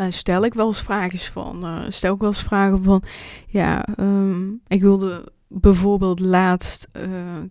uh, 0.00 0.06
stel 0.08 0.44
ik 0.44 0.54
wel 0.54 0.66
eens 0.66 0.82
vragen 0.82 1.18
van. 1.18 1.64
Uh, 1.64 1.84
stel 1.88 2.14
ik 2.14 2.20
wel 2.20 2.28
eens 2.28 2.42
vragen 2.42 2.82
van. 2.82 3.02
Ja, 3.46 3.86
um, 3.98 4.60
ik 4.66 4.80
wilde 4.80 5.32
bijvoorbeeld 5.48 6.20
laatst 6.20 6.88
uh, 6.96 7.42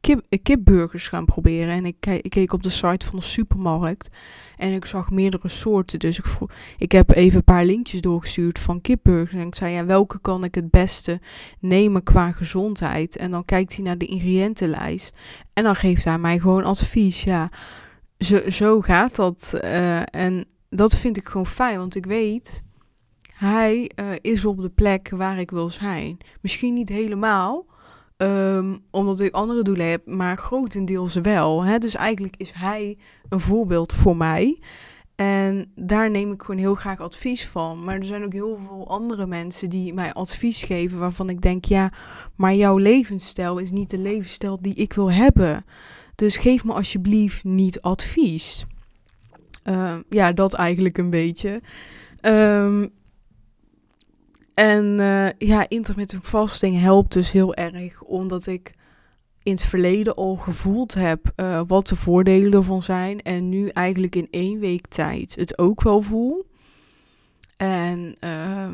kip, 0.00 0.26
kipburgers 0.42 1.08
gaan 1.08 1.24
proberen. 1.24 1.74
En 1.74 1.86
ik, 1.86 2.20
keek 2.28 2.52
op 2.52 2.62
de 2.62 2.70
site 2.70 3.06
van 3.06 3.18
de 3.18 3.24
supermarkt. 3.24 4.08
En 4.56 4.72
ik 4.72 4.84
zag 4.84 5.10
meerdere 5.10 5.48
soorten. 5.48 5.98
Dus 5.98 6.18
ik, 6.18 6.26
vroeg, 6.26 6.50
ik 6.78 6.92
heb 6.92 7.10
even 7.10 7.36
een 7.36 7.44
paar 7.44 7.64
linkjes 7.64 8.00
doorgestuurd 8.00 8.58
van 8.58 8.80
kipburgers. 8.80 9.40
En 9.40 9.46
ik 9.46 9.54
zei, 9.54 9.72
ja, 9.72 9.84
welke 9.84 10.20
kan 10.20 10.44
ik 10.44 10.54
het 10.54 10.70
beste 10.70 11.20
nemen 11.58 12.02
qua 12.02 12.32
gezondheid? 12.32 13.16
En 13.16 13.30
dan 13.30 13.44
kijkt 13.44 13.74
hij 13.74 13.84
naar 13.84 13.98
de 13.98 14.06
ingrediëntenlijst. 14.06 15.16
En 15.52 15.64
dan 15.64 15.76
geeft 15.76 16.04
hij 16.04 16.18
mij 16.18 16.38
gewoon 16.38 16.64
advies. 16.64 17.22
Ja, 17.22 17.50
zo, 18.18 18.50
zo 18.50 18.80
gaat 18.80 19.16
dat. 19.16 19.52
Uh, 19.54 20.14
en 20.14 20.44
dat 20.68 20.96
vind 20.96 21.16
ik 21.16 21.28
gewoon 21.28 21.46
fijn, 21.46 21.78
want 21.78 21.94
ik 21.94 22.06
weet, 22.06 22.62
hij 23.34 23.90
is 24.20 24.44
op 24.44 24.60
de 24.60 24.68
plek 24.68 25.10
waar 25.10 25.38
ik 25.38 25.50
wil 25.50 25.68
zijn. 25.68 26.18
Misschien 26.40 26.74
niet 26.74 26.88
helemaal, 26.88 27.66
um, 28.22 28.82
omdat 28.90 29.20
ik 29.20 29.34
andere 29.34 29.62
doelen 29.62 29.86
heb, 29.86 30.06
maar 30.06 30.36
grotendeels 30.36 31.14
wel. 31.14 31.64
Hè? 31.64 31.78
Dus 31.78 31.94
eigenlijk 31.94 32.34
is 32.36 32.52
hij 32.52 32.98
een 33.28 33.40
voorbeeld 33.40 33.94
voor 33.94 34.16
mij. 34.16 34.58
En 35.14 35.72
daar 35.74 36.10
neem 36.10 36.32
ik 36.32 36.42
gewoon 36.42 36.60
heel 36.60 36.74
graag 36.74 37.00
advies 37.00 37.46
van. 37.46 37.84
Maar 37.84 37.96
er 37.96 38.04
zijn 38.04 38.24
ook 38.24 38.32
heel 38.32 38.58
veel 38.66 38.88
andere 38.88 39.26
mensen 39.26 39.70
die 39.70 39.94
mij 39.94 40.12
advies 40.12 40.62
geven 40.62 40.98
waarvan 40.98 41.28
ik 41.28 41.40
denk, 41.40 41.64
ja, 41.64 41.92
maar 42.36 42.54
jouw 42.54 42.76
levensstijl 42.76 43.58
is 43.58 43.70
niet 43.70 43.90
de 43.90 43.98
levensstijl 43.98 44.58
die 44.60 44.74
ik 44.74 44.92
wil 44.92 45.12
hebben. 45.12 45.64
Dus 46.14 46.36
geef 46.36 46.64
me 46.64 46.72
alsjeblieft 46.72 47.44
niet 47.44 47.80
advies. 47.80 48.66
Uh, 49.64 49.96
ja, 50.08 50.32
dat 50.32 50.54
eigenlijk 50.54 50.98
een 50.98 51.10
beetje. 51.10 51.62
Um, 52.22 52.90
en 54.60 54.98
uh, 54.98 55.28
ja, 55.38 55.68
intermittent 55.68 56.26
fasting 56.26 56.80
helpt 56.80 57.12
dus 57.12 57.30
heel 57.30 57.54
erg, 57.54 58.02
omdat 58.02 58.46
ik 58.46 58.74
in 59.42 59.52
het 59.52 59.64
verleden 59.64 60.14
al 60.14 60.36
gevoeld 60.36 60.94
heb 60.94 61.32
uh, 61.36 61.60
wat 61.66 61.86
de 61.86 61.96
voordelen 61.96 62.52
ervan 62.52 62.82
zijn. 62.82 63.22
En 63.22 63.48
nu 63.48 63.68
eigenlijk 63.68 64.16
in 64.16 64.28
één 64.30 64.58
week 64.58 64.86
tijd 64.86 65.34
het 65.34 65.58
ook 65.58 65.82
wel 65.82 66.02
voel. 66.02 66.46
En 67.56 68.16
uh, 68.24 68.68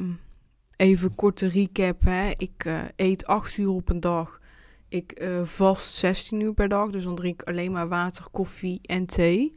even 0.77 1.15
korte 1.15 1.49
recap. 1.49 2.03
Hè. 2.03 2.31
Ik 2.37 2.65
uh, 2.65 2.83
eet 2.97 3.27
8 3.27 3.57
uur 3.57 3.71
op 3.71 3.89
een 3.89 4.01
dag. 4.01 4.41
Ik 4.89 5.27
vast 5.43 5.95
16 5.95 6.41
uur 6.41 6.55
per 6.55 6.69
dag. 6.69 6.91
Dus 6.91 7.05
dan 7.05 7.15
drink 7.15 7.41
ik 7.41 7.49
alleen 7.49 7.73
maar 7.73 7.89
water, 7.89 8.25
koffie 8.31 8.79
en 8.83 9.07
thee. 9.07 9.53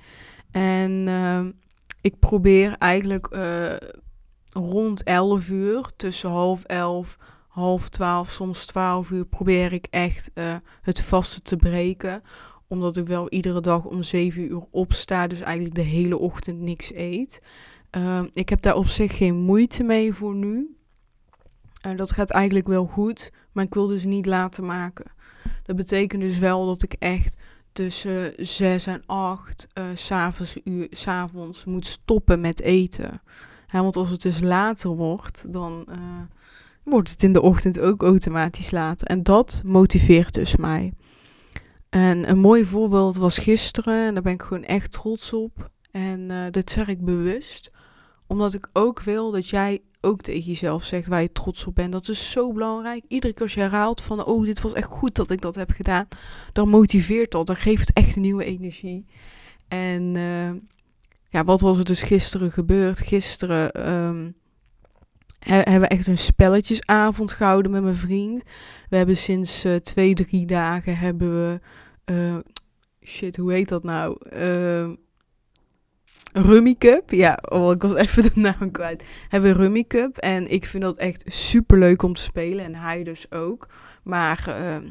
En 0.52 1.08
ehm, 1.08 1.52
ik 2.02 2.20
probeer 2.20 2.76
eigenlijk 2.78 3.30
rond 4.60 5.04
11 5.04 5.50
uur, 5.50 5.90
tussen 5.96 6.30
half 6.30 6.64
11, 6.64 7.18
half 7.48 7.90
12, 7.90 8.30
soms 8.30 8.66
12 8.66 9.10
uur, 9.10 9.26
probeer 9.26 9.74
ik 9.74 9.88
echt 9.90 10.32
uh, 10.34 10.56
het 10.82 11.02
vaste 11.02 11.42
te 11.42 11.58
breken. 11.58 12.22
Omdat 12.68 12.98
ik 12.98 13.08
wel 13.08 13.30
iedere 13.30 13.62
dag 13.62 13.86
om 13.86 14.04
7 14.04 14.42
uur 14.42 14.64
opsta, 14.72 15.28
dus 15.28 15.40
eigenlijk 15.40 15.76
de 15.76 15.82
hele 15.82 16.18
ochtend 16.18 16.60
niks 16.60 16.94
eet. 16.94 17.42
Uh, 17.98 18.24
ik 18.32 18.50
heb 18.50 18.62
daar 18.62 18.76
op 18.76 18.88
zich 18.88 19.18
geen 19.18 19.36
moeite 19.36 19.84
mee 19.84 20.14
voor 20.14 20.36
nu. 20.36 20.78
Dat 21.96 22.12
gaat 22.12 22.30
eigenlijk 22.30 22.68
wel 22.68 22.86
goed, 22.86 23.32
maar 23.52 23.66
ik 23.66 23.74
wil 23.74 23.88
dus 23.88 24.04
niet 24.04 24.26
laten 24.26 24.66
maken. 24.66 25.12
Dat 25.64 25.76
betekent 25.76 26.22
dus 26.22 26.38
wel 26.38 26.66
dat 26.66 26.84
ik 26.84 26.94
echt 26.94 27.38
tussen 27.72 28.34
6 28.38 28.88
en 28.88 29.04
8 29.06 29.68
uh, 29.78 29.86
s'avonds, 29.94 30.58
s'avonds 30.90 31.66
moet 31.66 31.86
stoppen 31.86 32.42
met 32.42 32.62
eten. 32.62 33.22
Want 33.72 33.96
als 33.96 34.10
het 34.10 34.22
dus 34.22 34.40
later 34.40 34.90
wordt, 34.90 35.54
dan 35.54 35.86
uh, 35.90 35.96
wordt 36.84 37.10
het 37.10 37.24
in 37.24 37.34
de 37.34 37.42
ochtend 37.42 37.80
ook 37.80 38.02
automatisch 38.04 38.72
later. 38.72 39.08
En 39.08 39.24
dat 39.24 39.62
motiveert 39.66 40.34
dus 40.34 40.56
mij. 40.56 40.94
En 41.90 42.30
een 42.30 42.40
mooi 42.40 42.66
voorbeeld 42.66 43.18
was 43.18 43.38
gisteren, 43.38 44.08
en 44.08 44.14
daar 44.14 44.24
ben 44.24 44.34
ik 44.34 44.42
gewoon 44.42 44.64
echt 44.64 44.92
trots 44.92 45.34
op. 45.34 45.70
En 45.92 46.20
uh, 46.20 46.44
dat 46.52 46.72
zeg 46.72 46.88
ik 46.88 47.06
bewust, 47.06 47.72
omdat 48.28 48.54
ik 48.54 48.70
ook 48.74 49.02
wil 49.02 49.32
dat 49.32 49.50
jij 49.50 49.82
ook 50.02 50.22
tegen 50.22 50.44
jezelf 50.44 50.84
zegt 50.84 51.08
waar 51.08 51.22
je 51.22 51.32
trots 51.32 51.66
op 51.66 51.76
bent. 51.76 51.92
Dat 51.92 52.08
is 52.08 52.32
zo 52.32 52.54
belangrijk. 52.54 53.04
Iedere 53.08 53.34
keer 53.34 53.42
als 53.42 53.54
je 53.54 53.60
herhaalt 53.60 54.02
van, 54.02 54.26
oh, 54.26 54.46
dit 54.46 54.62
was 54.62 54.74
echt 54.74 54.88
goed 54.88 55.16
dat 55.16 55.30
ik 55.30 55.42
dat 55.42 55.56
heb 55.56 55.72
gedaan, 55.72 56.08
dan 56.54 56.70
motiveert 56.70 57.32
dat, 57.32 57.48
dan 57.48 57.56
geeft 57.56 57.80
het 57.88 57.94
echt 57.94 58.16
een 58.16 58.22
nieuwe 58.22 58.44
energie. 58.44 59.06
En 59.68 60.16
uh, 60.16 60.52
ja, 61.30 61.44
wat 61.44 61.62
was 61.62 61.78
er 61.78 61.86
dus 61.86 62.04
gisteren 62.04 62.52
gebeurd? 62.52 63.00
Gisteren 63.00 63.90
um, 63.92 64.36
hebben 65.40 65.80
we 65.80 65.88
echt 65.88 66.08
een 66.08 66.18
spelletjesavond 66.18 67.34
gehouden 67.34 67.72
met 67.72 67.84
mijn 67.84 67.96
vriend. 67.96 68.44
We 68.90 68.98
hebben 68.98 69.18
sinds 69.18 69.66
uh, 69.66 69.76
twee, 69.76 70.14
drie 70.14 70.46
dagen 70.46 70.98
hebben 70.98 71.32
we... 71.32 71.60
Uh, 72.06 72.38
shit, 73.04 73.36
hoe 73.36 73.52
heet 73.52 73.70
dat 73.70 73.84
nou? 73.84 74.18
Uh, 74.34 74.90
Rummy 76.34 76.76
Cup. 76.78 77.12
Ja, 77.12 77.40
oh, 77.50 77.72
ik 77.72 77.82
was 77.82 77.96
even 77.96 78.24
de 78.24 78.32
naam 78.34 78.72
kwijt. 78.72 79.06
Hebben 79.28 79.52
we 79.52 79.62
Rummy 79.62 79.84
Cup. 79.84 80.18
En 80.18 80.52
ik 80.52 80.66
vind 80.66 80.84
dat 80.84 80.98
echt 80.98 81.24
super 81.28 81.78
leuk 81.78 82.02
om 82.02 82.14
te 82.14 82.22
spelen. 82.22 82.66
En 82.66 82.76
hij 82.76 83.04
dus 83.04 83.32
ook. 83.32 83.68
Maar 84.04 84.46
uh, 84.48 84.90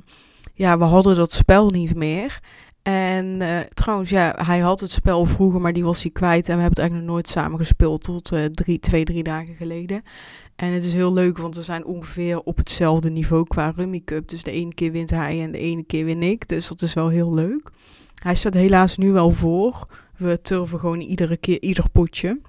ja, 0.54 0.78
we 0.78 0.84
hadden 0.84 1.16
dat 1.16 1.32
spel 1.32 1.70
niet 1.70 1.94
meer. 1.94 2.40
En 2.88 3.40
uh, 3.40 3.60
trouwens, 3.60 4.10
ja, 4.10 4.34
hij 4.44 4.58
had 4.58 4.80
het 4.80 4.90
spel 4.90 5.24
vroeger, 5.24 5.60
maar 5.60 5.72
die 5.72 5.84
was 5.84 6.02
hij 6.02 6.10
kwijt. 6.10 6.48
En 6.48 6.54
we 6.54 6.62
hebben 6.62 6.68
het 6.68 6.78
eigenlijk 6.78 7.08
nog 7.08 7.14
nooit 7.14 7.28
samen 7.28 7.58
gespeeld 7.58 8.02
tot 8.02 8.32
uh, 8.32 8.44
drie, 8.44 8.78
twee, 8.78 9.04
drie 9.04 9.22
dagen 9.22 9.54
geleden. 9.54 10.02
En 10.56 10.72
het 10.72 10.82
is 10.82 10.92
heel 10.92 11.12
leuk, 11.12 11.38
want 11.38 11.54
we 11.54 11.62
zijn 11.62 11.84
ongeveer 11.84 12.40
op 12.40 12.56
hetzelfde 12.56 13.10
niveau 13.10 13.46
qua 13.46 13.72
Rummy 13.76 14.00
Cup. 14.04 14.28
Dus 14.28 14.42
de 14.42 14.50
ene 14.50 14.74
keer 14.74 14.92
wint 14.92 15.10
hij 15.10 15.42
en 15.42 15.52
de 15.52 15.58
ene 15.58 15.82
keer 15.82 16.04
win 16.04 16.22
ik. 16.22 16.48
Dus 16.48 16.68
dat 16.68 16.82
is 16.82 16.94
wel 16.94 17.08
heel 17.08 17.34
leuk. 17.34 17.70
Hij 18.14 18.34
staat 18.34 18.54
helaas 18.54 18.96
nu 18.96 19.12
wel 19.12 19.30
voor. 19.30 19.86
We 20.16 20.40
turven 20.42 20.78
gewoon 20.78 21.00
iedere 21.00 21.36
keer, 21.36 21.62
ieder 21.62 21.90
potje. 21.90 22.40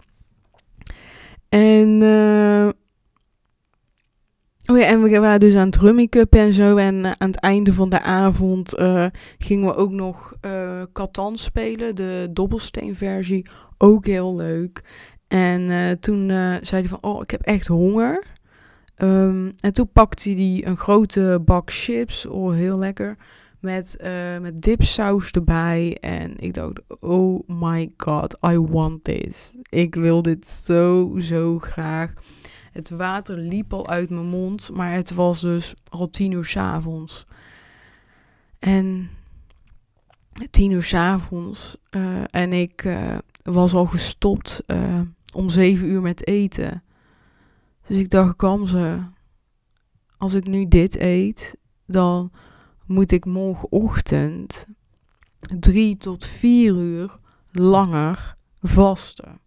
En... 1.50 2.02
Uh, 2.02 2.70
Oh 4.70 4.78
ja, 4.78 4.86
en 4.86 5.02
we 5.02 5.20
waren 5.20 5.40
dus 5.40 5.56
aan 5.56 5.66
het 5.66 5.78
Rummy 5.78 6.08
Cup 6.08 6.36
en 6.36 6.54
zo. 6.54 6.78
En 6.78 6.96
uh, 6.96 7.12
aan 7.18 7.30
het 7.30 7.40
einde 7.40 7.74
van 7.74 7.90
de 7.90 8.02
avond 8.02 8.80
uh, 8.80 9.06
gingen 9.38 9.68
we 9.68 9.76
ook 9.76 9.92
nog 9.92 10.34
uh, 10.46 10.82
Catan 10.94 11.38
spelen, 11.38 11.96
de 11.96 12.28
dobbelsteenversie. 12.32 13.46
Ook 13.78 14.06
heel 14.06 14.36
leuk. 14.36 14.84
En 15.28 15.98
toen 16.00 16.30
zei 16.62 16.82
hij 16.82 16.86
van, 16.86 16.98
oh, 17.02 17.22
ik 17.22 17.32
heb 17.32 17.42
echt 17.42 17.68
honger. 17.68 18.24
Um, 18.98 19.54
en 19.58 19.74
toen 19.74 19.90
pakte 19.92 20.30
hij 20.30 20.62
een 20.66 20.78
grote 20.78 21.42
bak 21.46 21.72
chips, 21.72 22.26
oh, 22.26 22.54
heel 22.54 22.78
lekker. 22.78 23.18
Met, 23.60 23.98
met 24.42 24.62
dipsaus 24.62 25.32
erbij. 25.32 25.98
En 26.00 26.34
ik 26.38 26.54
dacht, 26.54 26.82
oh 27.00 27.48
my 27.48 27.92
god, 27.98 28.38
I 28.46 28.60
want 28.60 29.04
this. 29.04 29.54
Ik 29.70 29.96
wil 29.96 30.22
dit 30.22 30.48
zo, 30.48 31.16
zo 31.20 31.60
graag. 31.60 32.14
Het 32.72 32.90
water 32.90 33.38
liep 33.38 33.74
al 33.74 33.88
uit 33.88 34.10
mijn 34.10 34.26
mond, 34.26 34.70
maar 34.74 34.92
het 34.92 35.14
was 35.14 35.42
dus 35.42 35.74
al 35.90 36.10
tien 36.10 36.32
uur 36.32 36.46
s 36.46 36.58
avonds. 36.58 37.26
En 38.60 39.10
tien 40.52 40.72
uur 40.72 40.84
s 40.84 40.94
avonds 40.94 41.78
uh, 41.92 42.24
en 42.30 42.54
ik 42.54 42.84
uh, 42.84 43.18
was 43.44 43.74
al 43.74 43.86
gestopt 43.86 44.64
uh, 44.68 45.02
om 45.34 45.50
zeven 45.50 45.88
uur 45.88 46.02
met 46.02 46.28
eten. 46.28 46.84
Dus 47.88 47.98
ik 47.98 48.10
dacht, 48.10 48.36
kwam 48.36 48.68
ze, 48.68 49.00
als 50.18 50.34
ik 50.34 50.48
nu 50.48 50.68
dit 50.68 50.96
eet, 51.00 51.56
dan 51.86 52.32
moet 52.86 53.12
ik 53.12 53.26
morgenochtend 53.26 54.66
drie 55.60 55.98
tot 55.98 56.26
vier 56.26 56.76
uur 56.76 57.18
langer 57.52 58.36
vasten 58.62 59.40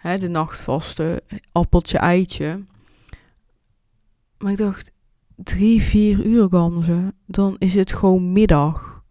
hè, 0.00 0.18
de 0.18 0.28
nachtvaste, 0.28 1.22
appeltje, 1.52 1.98
eitje. 1.98 2.64
Maar 4.38 4.50
ik 4.50 4.58
dacht, 4.58 4.92
drie, 5.36 5.82
vier 5.82 6.24
uur 6.24 6.48
ze, 6.82 7.12
dan 7.26 7.56
is 7.58 7.74
het 7.74 7.92
gewoon 7.92 8.32
middag. 8.32 9.02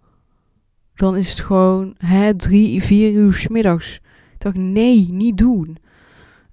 Dan 0.95 1.17
is 1.17 1.29
het 1.29 1.39
gewoon 1.39 1.95
hè, 1.97 2.35
drie, 2.35 2.83
vier 2.83 3.11
uur 3.11 3.45
middags. 3.49 3.95
Ik 4.33 4.39
dacht, 4.39 4.55
nee, 4.55 5.07
niet 5.11 5.37
doen. 5.37 5.77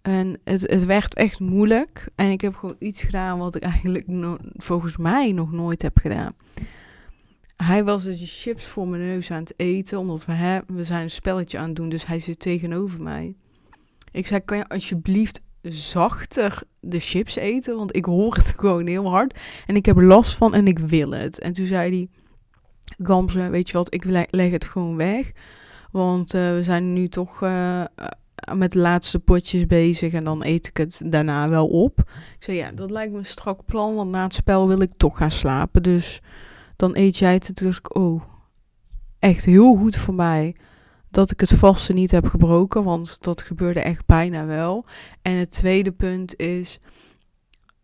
En 0.02 0.38
het, 0.44 0.60
het 0.70 0.84
werd 0.84 1.14
echt 1.14 1.40
moeilijk. 1.40 2.08
En 2.14 2.30
ik 2.30 2.40
heb 2.40 2.54
gewoon 2.54 2.76
iets 2.78 3.02
gedaan 3.02 3.38
wat 3.38 3.54
ik 3.54 3.62
eigenlijk 3.62 4.04
volgens 4.56 4.96
mij 4.96 5.32
nog 5.32 5.52
nooit 5.52 5.82
heb 5.82 5.98
gedaan. 5.98 6.32
Hij 7.56 7.84
was 7.84 8.04
dus 8.04 8.42
chips 8.42 8.64
voor 8.64 8.88
mijn 8.88 9.02
neus 9.02 9.30
aan 9.30 9.40
het 9.40 9.54
eten, 9.56 9.98
omdat 9.98 10.24
we, 10.24 10.32
hè, 10.32 10.60
we 10.66 10.84
zijn 10.84 11.02
een 11.02 11.10
spelletje 11.10 11.58
aan 11.58 11.66
het 11.66 11.76
doen, 11.76 11.88
dus 11.88 12.06
hij 12.06 12.18
zit 12.18 12.38
tegenover 12.38 13.02
mij. 13.02 13.34
Ik 14.16 14.26
zei, 14.26 14.40
kan 14.40 14.56
je 14.56 14.68
alsjeblieft 14.68 15.40
zachter 15.62 16.62
de 16.80 16.98
chips 16.98 17.36
eten? 17.36 17.76
Want 17.76 17.96
ik 17.96 18.04
hoor 18.04 18.34
het 18.34 18.54
gewoon 18.58 18.86
heel 18.86 19.08
hard. 19.08 19.38
En 19.66 19.76
ik 19.76 19.86
heb 19.86 19.96
last 19.96 20.36
van 20.36 20.54
en 20.54 20.66
ik 20.66 20.78
wil 20.78 21.10
het. 21.10 21.40
En 21.40 21.52
toen 21.52 21.66
zei 21.66 21.90
hij, 21.90 22.08
Gamze, 23.06 23.48
weet 23.48 23.68
je 23.68 23.76
wat, 23.76 23.94
ik 23.94 24.04
leg 24.30 24.50
het 24.50 24.64
gewoon 24.64 24.96
weg. 24.96 25.32
Want 25.90 26.34
uh, 26.34 26.52
we 26.52 26.62
zijn 26.62 26.92
nu 26.92 27.08
toch 27.08 27.42
uh, 27.42 27.84
met 28.54 28.72
de 28.72 28.78
laatste 28.78 29.18
potjes 29.18 29.66
bezig 29.66 30.12
en 30.12 30.24
dan 30.24 30.44
eet 30.44 30.66
ik 30.66 30.76
het 30.76 31.00
daarna 31.04 31.48
wel 31.48 31.66
op. 31.66 31.98
Ik 31.98 32.36
zei, 32.38 32.56
ja, 32.56 32.70
dat 32.70 32.90
lijkt 32.90 33.12
me 33.12 33.18
een 33.18 33.24
strak 33.24 33.64
plan, 33.64 33.94
want 33.94 34.10
na 34.10 34.22
het 34.22 34.34
spel 34.34 34.68
wil 34.68 34.80
ik 34.80 34.92
toch 34.96 35.16
gaan 35.16 35.30
slapen. 35.30 35.82
Dus 35.82 36.20
dan 36.76 36.96
eet 36.96 37.16
jij 37.16 37.32
het. 37.32 37.50
Dacht 37.54 37.78
ik, 37.78 37.96
oh, 37.96 38.22
echt 39.18 39.44
heel 39.44 39.74
goed 39.74 39.96
voor 39.96 40.14
mij 40.14 40.56
dat 41.16 41.30
ik 41.30 41.40
het 41.40 41.52
vaste 41.52 41.92
niet 41.92 42.10
heb 42.10 42.26
gebroken, 42.26 42.84
want 42.84 43.22
dat 43.22 43.42
gebeurde 43.42 43.80
echt 43.80 44.06
bijna 44.06 44.46
wel. 44.46 44.84
En 45.22 45.32
het 45.32 45.50
tweede 45.50 45.92
punt 45.92 46.36
is 46.36 46.78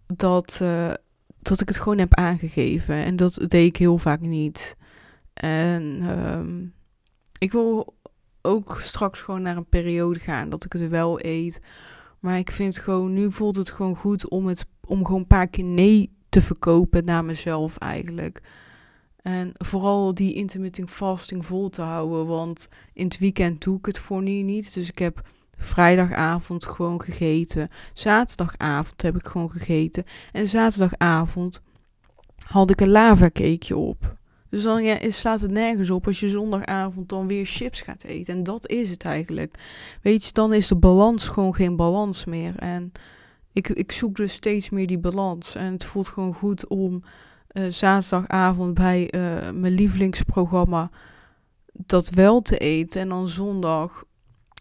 dat, 0.06 0.58
uh, 0.62 0.92
dat 1.38 1.60
ik 1.60 1.68
het 1.68 1.78
gewoon 1.78 1.98
heb 1.98 2.14
aangegeven. 2.14 2.94
En 2.94 3.16
dat 3.16 3.44
deed 3.48 3.66
ik 3.66 3.76
heel 3.76 3.98
vaak 3.98 4.20
niet. 4.20 4.76
En 5.34 5.82
um, 6.02 6.74
ik 7.38 7.52
wil 7.52 7.94
ook 8.42 8.80
straks 8.80 9.20
gewoon 9.20 9.42
naar 9.42 9.56
een 9.56 9.68
periode 9.68 10.18
gaan 10.18 10.48
dat 10.48 10.64
ik 10.64 10.72
het 10.72 10.88
wel 10.88 11.24
eet. 11.24 11.60
Maar 12.20 12.38
ik 12.38 12.50
vind 12.50 12.78
gewoon, 12.78 13.12
nu 13.12 13.32
voelt 13.32 13.56
het 13.56 13.70
gewoon 13.70 13.96
goed 13.96 14.28
om, 14.28 14.46
het, 14.46 14.66
om 14.84 15.04
gewoon 15.04 15.20
een 15.20 15.26
paar 15.26 15.48
keer 15.48 15.64
nee 15.64 16.16
te 16.28 16.40
verkopen 16.40 17.04
naar 17.04 17.24
mezelf 17.24 17.78
eigenlijk. 17.78 18.42
En 19.22 19.52
vooral 19.54 20.14
die 20.14 20.34
intermittent 20.34 20.90
fasting 20.90 21.46
vol 21.46 21.68
te 21.68 21.82
houden. 21.82 22.26
Want 22.26 22.68
in 22.92 23.04
het 23.04 23.18
weekend 23.18 23.62
doe 23.62 23.78
ik 23.78 23.86
het 23.86 23.98
voor 23.98 24.22
nu 24.22 24.42
niet. 24.42 24.74
Dus 24.74 24.88
ik 24.88 24.98
heb 24.98 25.22
vrijdagavond 25.56 26.66
gewoon 26.66 27.02
gegeten. 27.02 27.70
Zaterdagavond 27.92 29.02
heb 29.02 29.16
ik 29.16 29.26
gewoon 29.26 29.50
gegeten. 29.50 30.04
En 30.32 30.48
zaterdagavond 30.48 31.60
had 32.36 32.70
ik 32.70 32.80
een 32.80 32.90
lava 32.90 33.30
cakeje 33.30 33.76
op. 33.76 34.16
Dus 34.48 34.62
dan 34.62 34.84
ja, 34.84 35.10
slaat 35.10 35.40
het 35.40 35.50
nergens 35.50 35.90
op 35.90 36.06
als 36.06 36.20
je 36.20 36.28
zondagavond 36.28 37.08
dan 37.08 37.26
weer 37.26 37.46
chips 37.46 37.80
gaat 37.80 38.02
eten. 38.02 38.34
En 38.34 38.42
dat 38.42 38.68
is 38.68 38.90
het 38.90 39.04
eigenlijk. 39.04 39.58
Weet 40.02 40.24
je, 40.24 40.32
dan 40.32 40.52
is 40.52 40.68
de 40.68 40.76
balans 40.76 41.28
gewoon 41.28 41.54
geen 41.54 41.76
balans 41.76 42.24
meer. 42.24 42.58
En 42.58 42.92
ik, 43.52 43.68
ik 43.68 43.92
zoek 43.92 44.16
dus 44.16 44.32
steeds 44.32 44.70
meer 44.70 44.86
die 44.86 44.98
balans. 44.98 45.54
En 45.54 45.72
het 45.72 45.84
voelt 45.84 46.08
gewoon 46.08 46.34
goed 46.34 46.66
om 46.66 47.02
uh, 47.52 47.64
zaterdagavond 47.68 48.74
bij 48.74 49.14
uh, 49.14 49.50
mijn 49.50 49.72
lievelingsprogramma 49.72 50.90
dat 51.72 52.10
wel 52.10 52.42
te 52.42 52.58
eten. 52.58 53.00
En 53.00 53.08
dan 53.08 53.28
zondag 53.28 54.04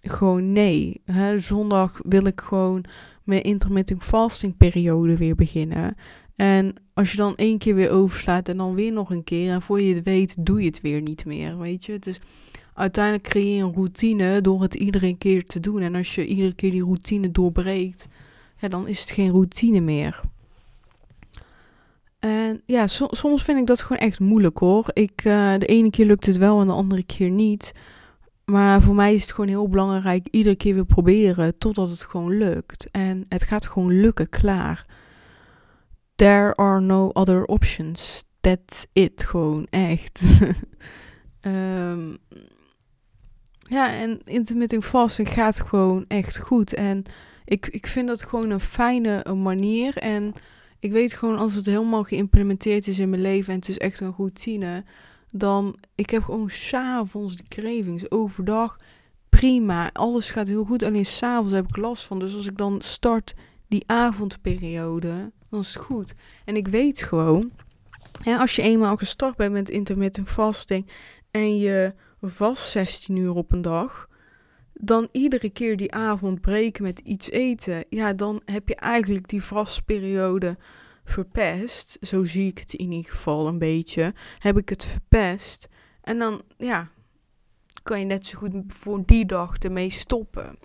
gewoon 0.01 0.51
nee. 0.51 1.01
Hè? 1.05 1.39
Zondag 1.39 1.99
wil 2.03 2.25
ik 2.25 2.41
gewoon 2.41 2.85
mijn 3.23 3.43
intermittent 3.43 4.03
fasting 4.03 4.57
periode 4.57 5.17
weer 5.17 5.35
beginnen. 5.35 5.95
En 6.35 6.73
als 6.93 7.11
je 7.11 7.17
dan 7.17 7.35
één 7.35 7.57
keer 7.57 7.75
weer 7.75 7.89
overslaat 7.89 8.49
en 8.49 8.57
dan 8.57 8.75
weer 8.75 8.91
nog 8.91 9.09
een 9.09 9.23
keer. 9.23 9.51
En 9.51 9.61
voor 9.61 9.81
je 9.81 9.95
het 9.95 10.03
weet, 10.03 10.45
doe 10.45 10.59
je 10.59 10.67
het 10.67 10.81
weer 10.81 11.01
niet 11.01 11.25
meer. 11.25 11.57
Weet 11.57 11.85
je? 11.85 11.99
Dus 11.99 12.19
uiteindelijk 12.73 13.23
creëer 13.23 13.55
je 13.55 13.63
een 13.63 13.73
routine 13.73 14.41
door 14.41 14.61
het 14.61 14.73
iedere 14.73 15.17
keer 15.17 15.45
te 15.45 15.59
doen. 15.59 15.81
En 15.81 15.95
als 15.95 16.15
je 16.15 16.25
iedere 16.25 16.53
keer 16.53 16.71
die 16.71 16.83
routine 16.83 17.31
doorbreekt, 17.31 18.07
dan 18.67 18.87
is 18.87 18.99
het 18.99 19.11
geen 19.11 19.31
routine 19.31 19.79
meer. 19.79 20.21
En 22.21 22.61
ja, 22.65 22.87
soms 22.87 23.43
vind 23.43 23.59
ik 23.59 23.67
dat 23.67 23.81
gewoon 23.81 24.01
echt 24.01 24.19
moeilijk 24.19 24.57
hoor. 24.57 24.85
Ik, 24.93 25.23
uh, 25.23 25.53
de 25.57 25.65
ene 25.65 25.89
keer 25.89 26.05
lukt 26.05 26.25
het 26.25 26.37
wel 26.37 26.61
en 26.61 26.67
de 26.67 26.73
andere 26.73 27.03
keer 27.03 27.29
niet. 27.29 27.73
Maar 28.45 28.81
voor 28.81 28.95
mij 28.95 29.13
is 29.13 29.21
het 29.21 29.31
gewoon 29.31 29.49
heel 29.49 29.69
belangrijk 29.69 30.27
iedere 30.31 30.55
keer 30.55 30.73
weer 30.73 30.85
proberen 30.85 31.57
totdat 31.57 31.89
het 31.89 32.03
gewoon 32.03 32.37
lukt. 32.37 32.89
En 32.91 33.25
het 33.27 33.43
gaat 33.43 33.67
gewoon 33.67 34.01
lukken, 34.01 34.29
klaar. 34.29 34.85
There 36.15 36.55
are 36.55 36.79
no 36.79 37.09
other 37.13 37.45
options. 37.45 38.23
That's 38.41 38.85
it, 38.93 39.23
gewoon 39.23 39.67
echt. 39.69 40.21
um, 41.41 42.17
ja, 43.77 43.93
en 43.93 44.21
intermittent 44.23 44.85
fasting 44.85 45.29
gaat 45.29 45.61
gewoon 45.61 46.05
echt 46.07 46.39
goed. 46.39 46.73
En 46.73 47.03
ik, 47.45 47.67
ik 47.67 47.87
vind 47.87 48.07
dat 48.07 48.23
gewoon 48.23 48.49
een 48.49 48.59
fijne 48.59 49.33
manier. 49.33 49.97
En 49.97 50.33
ik 50.81 50.91
weet 50.91 51.13
gewoon 51.13 51.37
als 51.37 51.53
het 51.53 51.65
helemaal 51.65 52.03
geïmplementeerd 52.03 52.87
is 52.87 52.99
in 52.99 53.09
mijn 53.09 53.21
leven 53.21 53.53
en 53.53 53.59
het 53.59 53.69
is 53.69 53.77
echt 53.77 53.99
een 53.99 54.13
routine, 54.17 54.83
dan 55.29 55.75
ik 55.95 56.09
heb 56.09 56.23
gewoon 56.23 56.49
s'avonds 56.49 57.35
die 57.35 57.47
cravings. 57.47 58.11
Overdag 58.11 58.77
prima, 59.29 59.89
alles 59.93 60.31
gaat 60.31 60.47
heel 60.47 60.63
goed. 60.63 60.83
Alleen 60.83 61.05
s'avonds 61.05 61.51
heb 61.51 61.67
ik 61.67 61.77
last 61.77 62.05
van. 62.05 62.19
Dus 62.19 62.35
als 62.35 62.47
ik 62.47 62.57
dan 62.57 62.81
start 62.81 63.33
die 63.67 63.83
avondperiode, 63.85 65.31
dan 65.49 65.59
is 65.59 65.73
het 65.73 65.83
goed. 65.83 66.13
En 66.45 66.55
ik 66.55 66.67
weet 66.67 67.03
gewoon, 67.03 67.51
hè, 68.23 68.37
als 68.37 68.55
je 68.55 68.61
eenmaal 68.61 68.97
gestart 68.97 69.35
bent 69.35 69.51
met 69.51 69.69
intermittent 69.69 70.29
fasting 70.29 70.87
en 71.31 71.57
je 71.57 71.93
vast 72.21 72.69
16 72.69 73.15
uur 73.15 73.33
op 73.33 73.51
een 73.51 73.61
dag, 73.61 74.09
dan 74.81 75.09
iedere 75.11 75.49
keer 75.49 75.77
die 75.77 75.93
avond 75.93 76.41
breken 76.41 76.83
met 76.83 76.99
iets 76.99 77.29
eten, 77.29 77.85
ja, 77.89 78.13
dan 78.13 78.41
heb 78.45 78.67
je 78.67 78.75
eigenlijk 78.75 79.27
die 79.27 79.43
vastperiode 79.43 80.57
verpest. 81.03 81.97
Zo 82.01 82.23
zie 82.23 82.47
ik 82.47 82.57
het 82.57 82.73
in 82.73 82.91
ieder 82.91 83.11
geval 83.11 83.47
een 83.47 83.59
beetje. 83.59 84.13
Heb 84.39 84.57
ik 84.57 84.69
het 84.69 84.85
verpest. 84.85 85.69
En 86.01 86.19
dan, 86.19 86.41
ja, 86.57 86.89
kan 87.83 87.99
je 87.99 88.05
net 88.05 88.25
zo 88.25 88.37
goed 88.37 88.53
voor 88.67 89.03
die 89.05 89.25
dag 89.25 89.57
ermee 89.57 89.89
stoppen. 89.89 90.57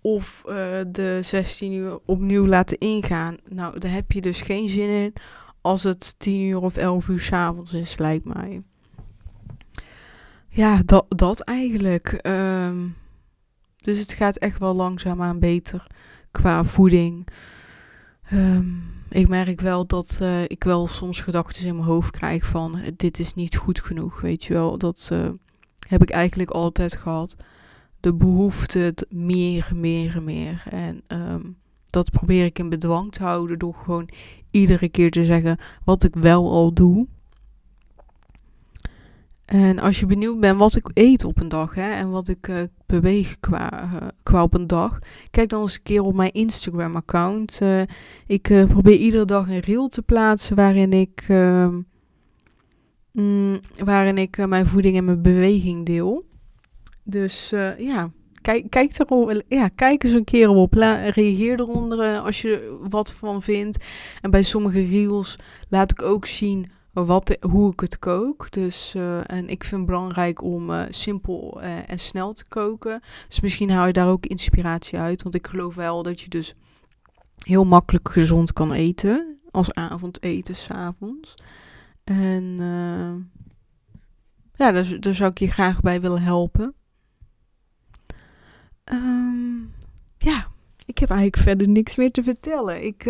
Of 0.00 0.42
uh, 0.46 0.54
de 0.88 1.18
16 1.22 1.72
uur 1.72 1.98
opnieuw 2.04 2.46
laten 2.46 2.78
ingaan. 2.78 3.36
Nou, 3.48 3.78
daar 3.78 3.92
heb 3.92 4.12
je 4.12 4.20
dus 4.20 4.42
geen 4.42 4.68
zin 4.68 4.88
in 4.88 5.12
als 5.60 5.82
het 5.82 6.14
10 6.18 6.40
uur 6.40 6.60
of 6.60 6.76
11 6.76 7.08
uur 7.08 7.20
s'avonds 7.20 7.72
is, 7.72 7.98
lijkt 7.98 8.24
mij. 8.24 8.62
Ja, 10.48 10.82
dat, 10.84 11.06
dat 11.08 11.40
eigenlijk. 11.40 12.18
Um, 12.22 12.96
dus 13.80 13.98
het 13.98 14.12
gaat 14.12 14.36
echt 14.36 14.58
wel 14.58 14.74
langzaamaan 14.74 15.38
beter 15.38 15.86
qua 16.30 16.64
voeding. 16.64 17.26
Um, 18.32 18.82
ik 19.08 19.28
merk 19.28 19.60
wel 19.60 19.86
dat 19.86 20.18
uh, 20.22 20.42
ik 20.42 20.64
wel 20.64 20.86
soms 20.86 21.20
gedachten 21.20 21.66
in 21.66 21.74
mijn 21.74 21.86
hoofd 21.86 22.10
krijg 22.10 22.46
van 22.46 22.80
dit 22.96 23.18
is 23.18 23.34
niet 23.34 23.56
goed 23.56 23.80
genoeg, 23.80 24.20
weet 24.20 24.44
je 24.44 24.52
wel. 24.52 24.78
Dat 24.78 25.08
uh, 25.12 25.28
heb 25.88 26.02
ik 26.02 26.10
eigenlijk 26.10 26.50
altijd 26.50 26.96
gehad. 26.96 27.36
De 28.00 28.14
behoefte 28.14 28.94
meer, 29.08 29.70
meer, 29.74 30.22
meer. 30.22 30.62
En 30.70 31.02
um, 31.08 31.56
dat 31.86 32.10
probeer 32.10 32.44
ik 32.44 32.58
in 32.58 32.68
bedwang 32.68 33.12
te 33.12 33.22
houden 33.22 33.58
door 33.58 33.74
gewoon 33.74 34.08
iedere 34.50 34.88
keer 34.88 35.10
te 35.10 35.24
zeggen 35.24 35.58
wat 35.84 36.04
ik 36.04 36.14
wel 36.14 36.50
al 36.50 36.72
doe. 36.72 37.06
En 39.50 39.78
als 39.78 40.00
je 40.00 40.06
benieuwd 40.06 40.40
bent 40.40 40.58
wat 40.58 40.76
ik 40.76 40.90
eet 40.94 41.24
op 41.24 41.40
een 41.40 41.48
dag 41.48 41.74
hè, 41.74 41.90
en 41.90 42.10
wat 42.10 42.28
ik 42.28 42.48
uh, 42.48 42.56
beweeg 42.86 43.40
qua, 43.40 43.90
uh, 43.94 44.08
qua 44.22 44.42
op 44.42 44.54
een 44.54 44.66
dag, 44.66 44.98
kijk 45.30 45.48
dan 45.48 45.60
eens 45.60 45.74
een 45.74 45.82
keer 45.82 46.02
op 46.02 46.14
mijn 46.14 46.32
Instagram-account. 46.32 47.58
Uh, 47.62 47.82
ik 48.26 48.42
probeer 48.42 48.96
iedere 48.96 49.24
dag 49.24 49.48
een 49.48 49.60
reel 49.60 49.88
te 49.88 50.02
plaatsen 50.02 50.56
waarin 50.56 50.92
ik, 50.92 51.24
ehm, 51.28 51.80
mm, 53.12 53.60
waarin 53.84 54.18
ik 54.18 54.46
mijn 54.46 54.66
voeding 54.66 54.96
en 54.96 55.04
mijn 55.04 55.22
beweging 55.22 55.86
deel. 55.86 56.24
Dus 57.02 57.50
ja, 57.78 58.10
kijk, 58.42 58.70
kijk, 58.70 58.92
ja, 59.48 59.68
kijk 59.68 60.04
eens 60.04 60.12
een 60.12 60.24
keer 60.24 60.48
op. 60.48 60.74
reageer 60.74 61.60
eronder 61.60 62.18
als 62.18 62.42
je 62.42 62.78
wat 62.88 63.12
van 63.12 63.42
vindt. 63.42 63.84
En 64.20 64.30
bij 64.30 64.42
sommige 64.42 64.84
reels 64.84 65.38
laat 65.68 65.90
ik 65.90 66.02
ook 66.02 66.26
zien 66.26 66.66
wat, 66.92 67.36
hoe 67.40 67.72
ik 67.72 67.80
het 67.80 67.98
kook. 67.98 68.50
Dus, 68.50 68.94
uh, 68.94 69.30
en 69.30 69.48
ik 69.48 69.64
vind 69.64 69.80
het 69.80 69.90
belangrijk 69.90 70.42
om 70.42 70.70
uh, 70.70 70.82
simpel 70.88 71.60
uh, 71.62 71.90
en 71.90 71.98
snel 71.98 72.32
te 72.32 72.44
koken. 72.48 73.02
Dus 73.28 73.40
misschien 73.40 73.70
haal 73.70 73.86
je 73.86 73.92
daar 73.92 74.08
ook 74.08 74.26
inspiratie 74.26 74.98
uit. 74.98 75.22
Want 75.22 75.34
ik 75.34 75.46
geloof 75.46 75.74
wel 75.74 76.02
dat 76.02 76.20
je 76.20 76.28
dus 76.28 76.54
heel 77.36 77.64
makkelijk 77.64 78.08
gezond 78.08 78.52
kan 78.52 78.72
eten. 78.72 79.38
Als 79.50 79.74
avondeten, 79.74 80.54
s'avonds. 80.54 81.34
En 82.04 82.56
ja, 84.54 84.72
daar, 84.72 85.00
daar, 85.00 85.14
zou 85.14 85.30
ik 85.30 85.38
je 85.38 85.50
graag 85.50 85.80
bij 85.80 86.00
willen 86.00 86.22
helpen. 86.22 86.74
Um, 88.84 89.72
ja, 90.18 90.46
ik 90.84 90.98
heb 90.98 91.10
eigenlijk 91.10 91.42
verder 91.42 91.68
niks 91.68 91.96
meer 91.96 92.10
te 92.10 92.22
vertellen. 92.22 92.84
Ik 92.84 93.04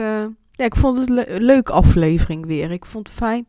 ik 0.64 0.76
vond 0.76 0.98
het 0.98 1.08
een 1.08 1.42
leuke 1.42 1.72
aflevering 1.72 2.46
weer. 2.46 2.70
Ik 2.70 2.86
vond 2.86 3.08
het 3.08 3.16
fijn 3.16 3.46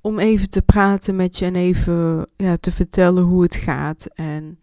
om 0.00 0.18
even 0.18 0.50
te 0.50 0.62
praten 0.62 1.16
met 1.16 1.38
je 1.38 1.44
en 1.44 1.56
even 1.56 2.26
ja, 2.36 2.56
te 2.56 2.70
vertellen 2.70 3.22
hoe 3.22 3.42
het 3.42 3.56
gaat. 3.56 4.06
En 4.14 4.58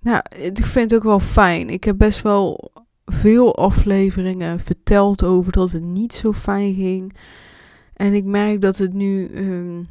nou, 0.00 0.22
ik 0.36 0.64
vind 0.64 0.90
het 0.90 1.00
ook 1.00 1.06
wel 1.06 1.20
fijn. 1.20 1.68
Ik 1.68 1.84
heb 1.84 1.98
best 1.98 2.22
wel 2.22 2.70
veel 3.04 3.56
afleveringen 3.56 4.60
verteld 4.60 5.24
over 5.24 5.52
dat 5.52 5.70
het 5.70 5.82
niet 5.82 6.12
zo 6.12 6.32
fijn 6.32 6.74
ging. 6.74 7.16
En 7.92 8.12
ik 8.12 8.24
merk 8.24 8.60
dat 8.60 8.76
het 8.76 8.92
nu 8.92 9.28
um, 9.34 9.88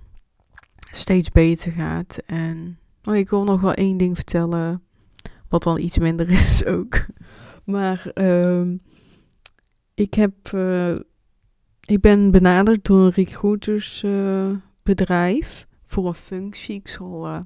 steeds 0.92 1.32
beter 1.32 1.72
gaat. 1.72 2.18
En 2.26 2.80
oh, 3.04 3.16
ik 3.16 3.30
wil 3.30 3.44
nog 3.44 3.62
wel 3.62 3.74
één 3.74 3.98
ding 3.98 4.16
vertellen, 4.16 4.82
wat 5.50 5.64
dan 5.64 5.80
iets 5.80 5.98
minder 5.98 6.30
is 6.50 6.66
ook. 6.66 7.06
Maar 7.64 8.12
um, 8.16 8.82
ik 9.96 10.14
heb. 10.14 10.34
Uh, 10.54 10.96
ik 11.86 12.02
ben 12.02 12.32
benaderd 12.32 12.86
door 12.86 13.06
een 13.06 13.12
recruitersbedrijf 13.12 15.60
uh, 15.60 15.66
voor 15.86 16.08
een 16.08 16.14
functie. 16.14 16.76
Ik 16.76 16.88
zal 16.88 17.28
uh, 17.28 17.40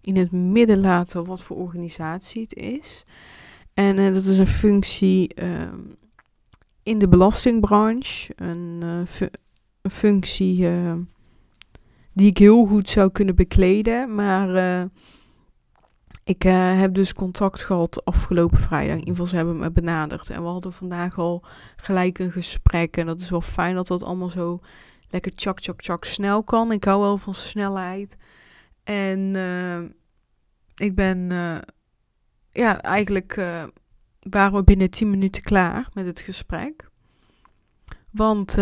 in 0.00 0.16
het 0.16 0.32
midden 0.32 0.80
laten 0.80 1.24
wat 1.24 1.42
voor 1.42 1.56
organisatie 1.56 2.42
het 2.42 2.54
is. 2.54 3.04
En 3.74 4.12
dat 4.12 4.24
is 4.24 4.38
een 4.38 4.46
functie 4.46 5.34
in 6.82 6.98
de 6.98 7.08
belastingbranche. 7.08 8.32
Een, 8.36 8.82
een 9.82 9.90
functie 9.90 10.68
die 12.12 12.30
ik 12.30 12.38
heel 12.38 12.66
goed 12.66 12.88
zou 12.88 13.10
kunnen 13.10 13.34
bekleden. 13.34 14.14
Maar 14.14 14.88
ik 16.26 16.44
uh, 16.44 16.78
heb 16.78 16.94
dus 16.94 17.14
contact 17.14 17.60
gehad 17.60 18.04
afgelopen 18.04 18.58
vrijdag. 18.58 18.92
In 18.92 18.98
ieder 18.98 19.10
geval, 19.10 19.26
ze 19.26 19.36
hebben 19.36 19.58
me 19.58 19.70
benaderd. 19.70 20.30
En 20.30 20.42
we 20.42 20.48
hadden 20.48 20.72
vandaag 20.72 21.18
al 21.18 21.44
gelijk 21.76 22.18
een 22.18 22.32
gesprek. 22.32 22.96
En 22.96 23.06
dat 23.06 23.20
is 23.20 23.30
wel 23.30 23.40
fijn 23.40 23.74
dat 23.74 23.86
dat 23.86 24.02
allemaal 24.02 24.30
zo 24.30 24.60
lekker 25.08 25.32
tjak, 25.32 25.60
tjak, 25.60 25.80
tjak 25.80 26.04
snel 26.04 26.42
kan. 26.42 26.72
Ik 26.72 26.84
hou 26.84 27.00
wel 27.00 27.18
van 27.18 27.34
snelheid. 27.34 28.16
En 28.84 29.34
uh, 29.34 29.80
ik 30.74 30.94
ben, 30.94 31.30
uh, 31.30 31.58
ja, 32.50 32.80
eigenlijk 32.80 33.34
waren 34.20 34.52
we 34.52 34.64
binnen 34.64 34.90
10 34.90 35.10
minuten 35.10 35.42
klaar 35.42 35.88
met 35.92 36.06
het 36.06 36.20
gesprek. 36.20 36.90
Want 38.10 38.56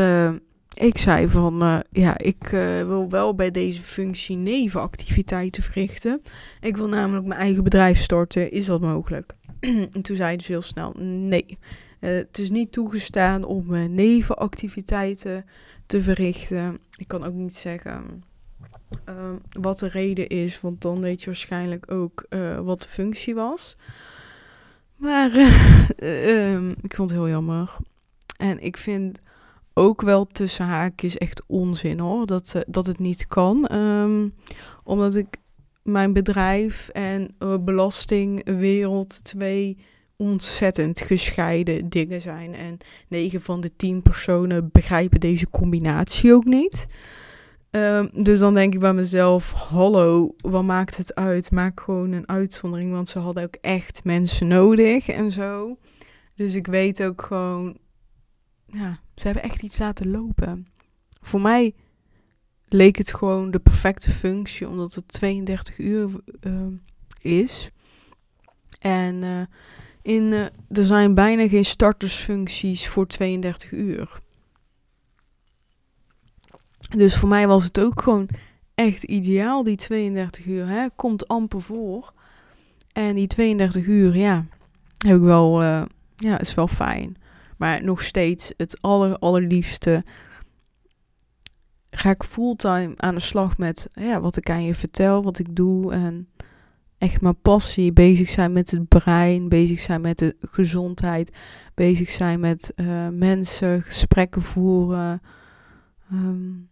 ik 0.74 0.98
zei 0.98 1.28
van, 1.28 1.62
uh, 1.62 1.78
ja, 1.90 2.18
ik 2.18 2.52
uh, 2.52 2.86
wil 2.86 3.10
wel 3.10 3.34
bij 3.34 3.50
deze 3.50 3.82
functie 3.82 4.36
nevenactiviteiten 4.36 5.62
verrichten. 5.62 6.22
Ik 6.60 6.76
wil 6.76 6.88
namelijk 6.88 7.26
mijn 7.26 7.40
eigen 7.40 7.64
bedrijf 7.64 8.00
starten. 8.00 8.50
Is 8.50 8.66
dat 8.66 8.80
mogelijk? 8.80 9.34
en 9.92 10.02
toen 10.02 10.16
zei 10.16 10.40
ze 10.40 10.52
heel 10.52 10.62
snel, 10.62 10.92
nee. 10.98 11.58
Uh, 12.00 12.10
het 12.10 12.38
is 12.38 12.50
niet 12.50 12.72
toegestaan 12.72 13.44
om 13.44 13.94
nevenactiviteiten 13.94 15.44
te 15.86 16.02
verrichten. 16.02 16.78
Ik 16.96 17.08
kan 17.08 17.24
ook 17.24 17.34
niet 17.34 17.54
zeggen 17.54 18.24
wat 19.60 19.78
de 19.78 19.88
reden 19.88 20.28
is, 20.28 20.60
want 20.60 20.80
dan 20.80 21.00
weet 21.00 21.20
je 21.20 21.26
waarschijnlijk 21.26 21.90
ook 21.90 22.26
wat 22.62 22.82
de 22.82 22.88
functie 22.88 23.34
was. 23.34 23.76
Maar 24.96 25.34
um, 25.98 26.70
ik 26.82 26.94
vond 26.94 27.10
het 27.10 27.18
heel 27.18 27.28
jammer. 27.28 27.76
En 28.36 28.60
ik 28.60 28.76
vind 28.76 29.18
ook 29.74 30.00
wel 30.00 30.26
tussen 30.26 30.66
haakjes 30.66 31.16
echt 31.18 31.42
onzin 31.46 31.98
hoor. 31.98 32.26
Dat, 32.26 32.52
uh, 32.56 32.62
dat 32.66 32.86
het 32.86 32.98
niet 32.98 33.26
kan. 33.26 33.72
Um, 33.72 34.34
omdat 34.84 35.16
ik 35.16 35.36
mijn 35.82 36.12
bedrijf 36.12 36.88
en 36.88 37.34
uh, 37.38 37.56
belastingwereld 37.60 39.24
twee 39.24 39.78
ontzettend 40.16 41.00
gescheiden 41.00 41.88
dingen 41.88 42.20
zijn. 42.20 42.54
En 42.54 42.78
9 43.08 43.40
van 43.40 43.60
de 43.60 43.76
10 43.76 44.02
personen 44.02 44.68
begrijpen 44.72 45.20
deze 45.20 45.50
combinatie 45.50 46.32
ook 46.34 46.44
niet. 46.44 46.86
Um, 47.70 48.10
dus 48.12 48.38
dan 48.38 48.54
denk 48.54 48.74
ik 48.74 48.80
bij 48.80 48.92
mezelf: 48.92 49.52
hallo, 49.52 50.34
wat 50.36 50.62
maakt 50.62 50.96
het 50.96 51.14
uit? 51.14 51.50
Maak 51.50 51.80
gewoon 51.80 52.12
een 52.12 52.28
uitzondering, 52.28 52.92
want 52.92 53.08
ze 53.08 53.18
hadden 53.18 53.42
ook 53.42 53.56
echt 53.60 54.04
mensen 54.04 54.46
nodig 54.46 55.08
en 55.08 55.30
zo. 55.30 55.76
Dus 56.34 56.54
ik 56.54 56.66
weet 56.66 57.02
ook 57.02 57.22
gewoon 57.22 57.76
ja, 58.66 58.98
ze 59.14 59.26
hebben 59.26 59.42
echt 59.42 59.62
iets 59.62 59.78
laten 59.78 60.10
lopen. 60.10 60.66
Voor 61.20 61.40
mij 61.40 61.74
leek 62.68 62.96
het 62.96 63.14
gewoon 63.14 63.50
de 63.50 63.58
perfecte 63.58 64.10
functie, 64.10 64.68
omdat 64.68 64.94
het 64.94 65.08
32 65.08 65.78
uur 65.78 66.10
uh, 66.40 66.66
is. 67.20 67.70
En 68.78 69.22
uh, 69.22 69.40
in, 70.02 70.22
uh, 70.22 70.42
er 70.68 70.86
zijn 70.86 71.14
bijna 71.14 71.48
geen 71.48 71.64
startersfuncties 71.64 72.88
voor 72.88 73.06
32 73.06 73.72
uur. 73.72 74.20
Dus 76.96 77.16
voor 77.16 77.28
mij 77.28 77.46
was 77.46 77.64
het 77.64 77.80
ook 77.80 78.02
gewoon 78.02 78.28
echt 78.74 79.02
ideaal, 79.02 79.62
die 79.62 79.76
32 79.76 80.46
uur. 80.46 80.68
Hè? 80.68 80.86
Komt 80.96 81.28
amper 81.28 81.60
voor. 81.60 82.12
En 82.92 83.14
die 83.14 83.26
32 83.26 83.84
uur, 83.84 84.16
ja, 84.16 84.46
heb 84.98 85.16
ik 85.16 85.22
wel, 85.22 85.62
ja, 86.16 86.38
is 86.38 86.54
wel 86.54 86.68
fijn. 86.68 87.16
Maar 87.56 87.84
nog 87.84 88.02
steeds 88.02 88.52
het 88.56 88.82
aller, 88.82 89.18
allerliefste 89.18 90.04
ga 91.90 92.10
ik 92.10 92.22
fulltime 92.22 92.92
aan 92.96 93.14
de 93.14 93.20
slag 93.20 93.58
met 93.58 93.88
ja, 93.90 94.20
wat 94.20 94.36
ik 94.36 94.50
aan 94.50 94.64
je 94.64 94.74
vertel, 94.74 95.22
wat 95.22 95.38
ik 95.38 95.56
doe. 95.56 95.92
En 95.92 96.28
echt 96.98 97.20
mijn 97.20 97.40
passie, 97.40 97.92
bezig 97.92 98.28
zijn 98.28 98.52
met 98.52 98.70
het 98.70 98.88
brein, 98.88 99.48
bezig 99.48 99.78
zijn 99.78 100.00
met 100.00 100.18
de 100.18 100.36
gezondheid, 100.40 101.36
bezig 101.74 102.10
zijn 102.10 102.40
met 102.40 102.72
uh, 102.76 103.08
mensen, 103.08 103.82
gesprekken 103.82 104.42
voeren. 104.42 105.22
Um, 106.12 106.68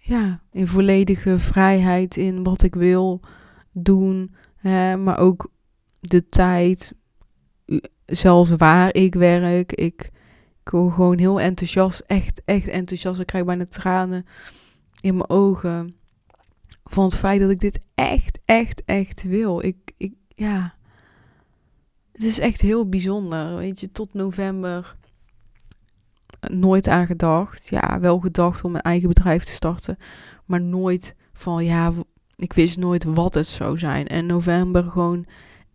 ja, 0.00 0.40
in 0.52 0.66
volledige 0.66 1.38
vrijheid 1.38 2.16
in 2.16 2.42
wat 2.42 2.62
ik 2.62 2.74
wil 2.74 3.20
doen. 3.72 4.34
Hè, 4.56 4.96
maar 4.96 5.18
ook 5.18 5.50
de 6.00 6.26
tijd, 6.26 6.94
zelfs 8.08 8.50
waar 8.50 8.94
ik 8.94 9.14
werk. 9.14 9.72
Ik, 9.72 10.10
ik 10.64 10.70
word 10.70 10.94
gewoon 10.94 11.18
heel 11.18 11.40
enthousiast, 11.40 12.00
echt, 12.06 12.42
echt 12.44 12.68
enthousiast. 12.68 13.20
Ik 13.20 13.26
krijg 13.26 13.44
bijna 13.44 13.64
tranen 13.64 14.26
in 15.00 15.16
mijn 15.16 15.30
ogen 15.30 15.94
van 16.84 17.04
het 17.04 17.16
feit 17.16 17.40
dat 17.40 17.50
ik 17.50 17.60
dit 17.60 17.80
echt, 17.94 18.38
echt, 18.44 18.82
echt 18.84 19.22
wil. 19.22 19.64
Ik, 19.64 19.76
ik, 19.96 20.14
ja, 20.28 20.74
het 22.12 22.22
is 22.22 22.38
echt 22.38 22.60
heel 22.60 22.88
bijzonder. 22.88 23.56
Weet 23.56 23.80
je, 23.80 23.92
tot 23.92 24.14
november 24.14 24.96
nooit 26.40 26.88
aan 26.88 27.06
gedacht. 27.06 27.68
Ja, 27.68 28.00
wel 28.00 28.18
gedacht 28.18 28.64
om 28.64 28.74
een 28.74 28.80
eigen 28.80 29.08
bedrijf 29.08 29.44
te 29.44 29.52
starten, 29.52 29.96
maar 30.44 30.60
nooit 30.60 31.14
van 31.32 31.64
ja, 31.64 31.92
ik 32.36 32.52
wist 32.52 32.76
nooit 32.76 33.04
wat 33.04 33.34
het 33.34 33.46
zou 33.46 33.78
zijn. 33.78 34.06
En 34.06 34.26
november 34.26 34.84
gewoon 34.84 35.26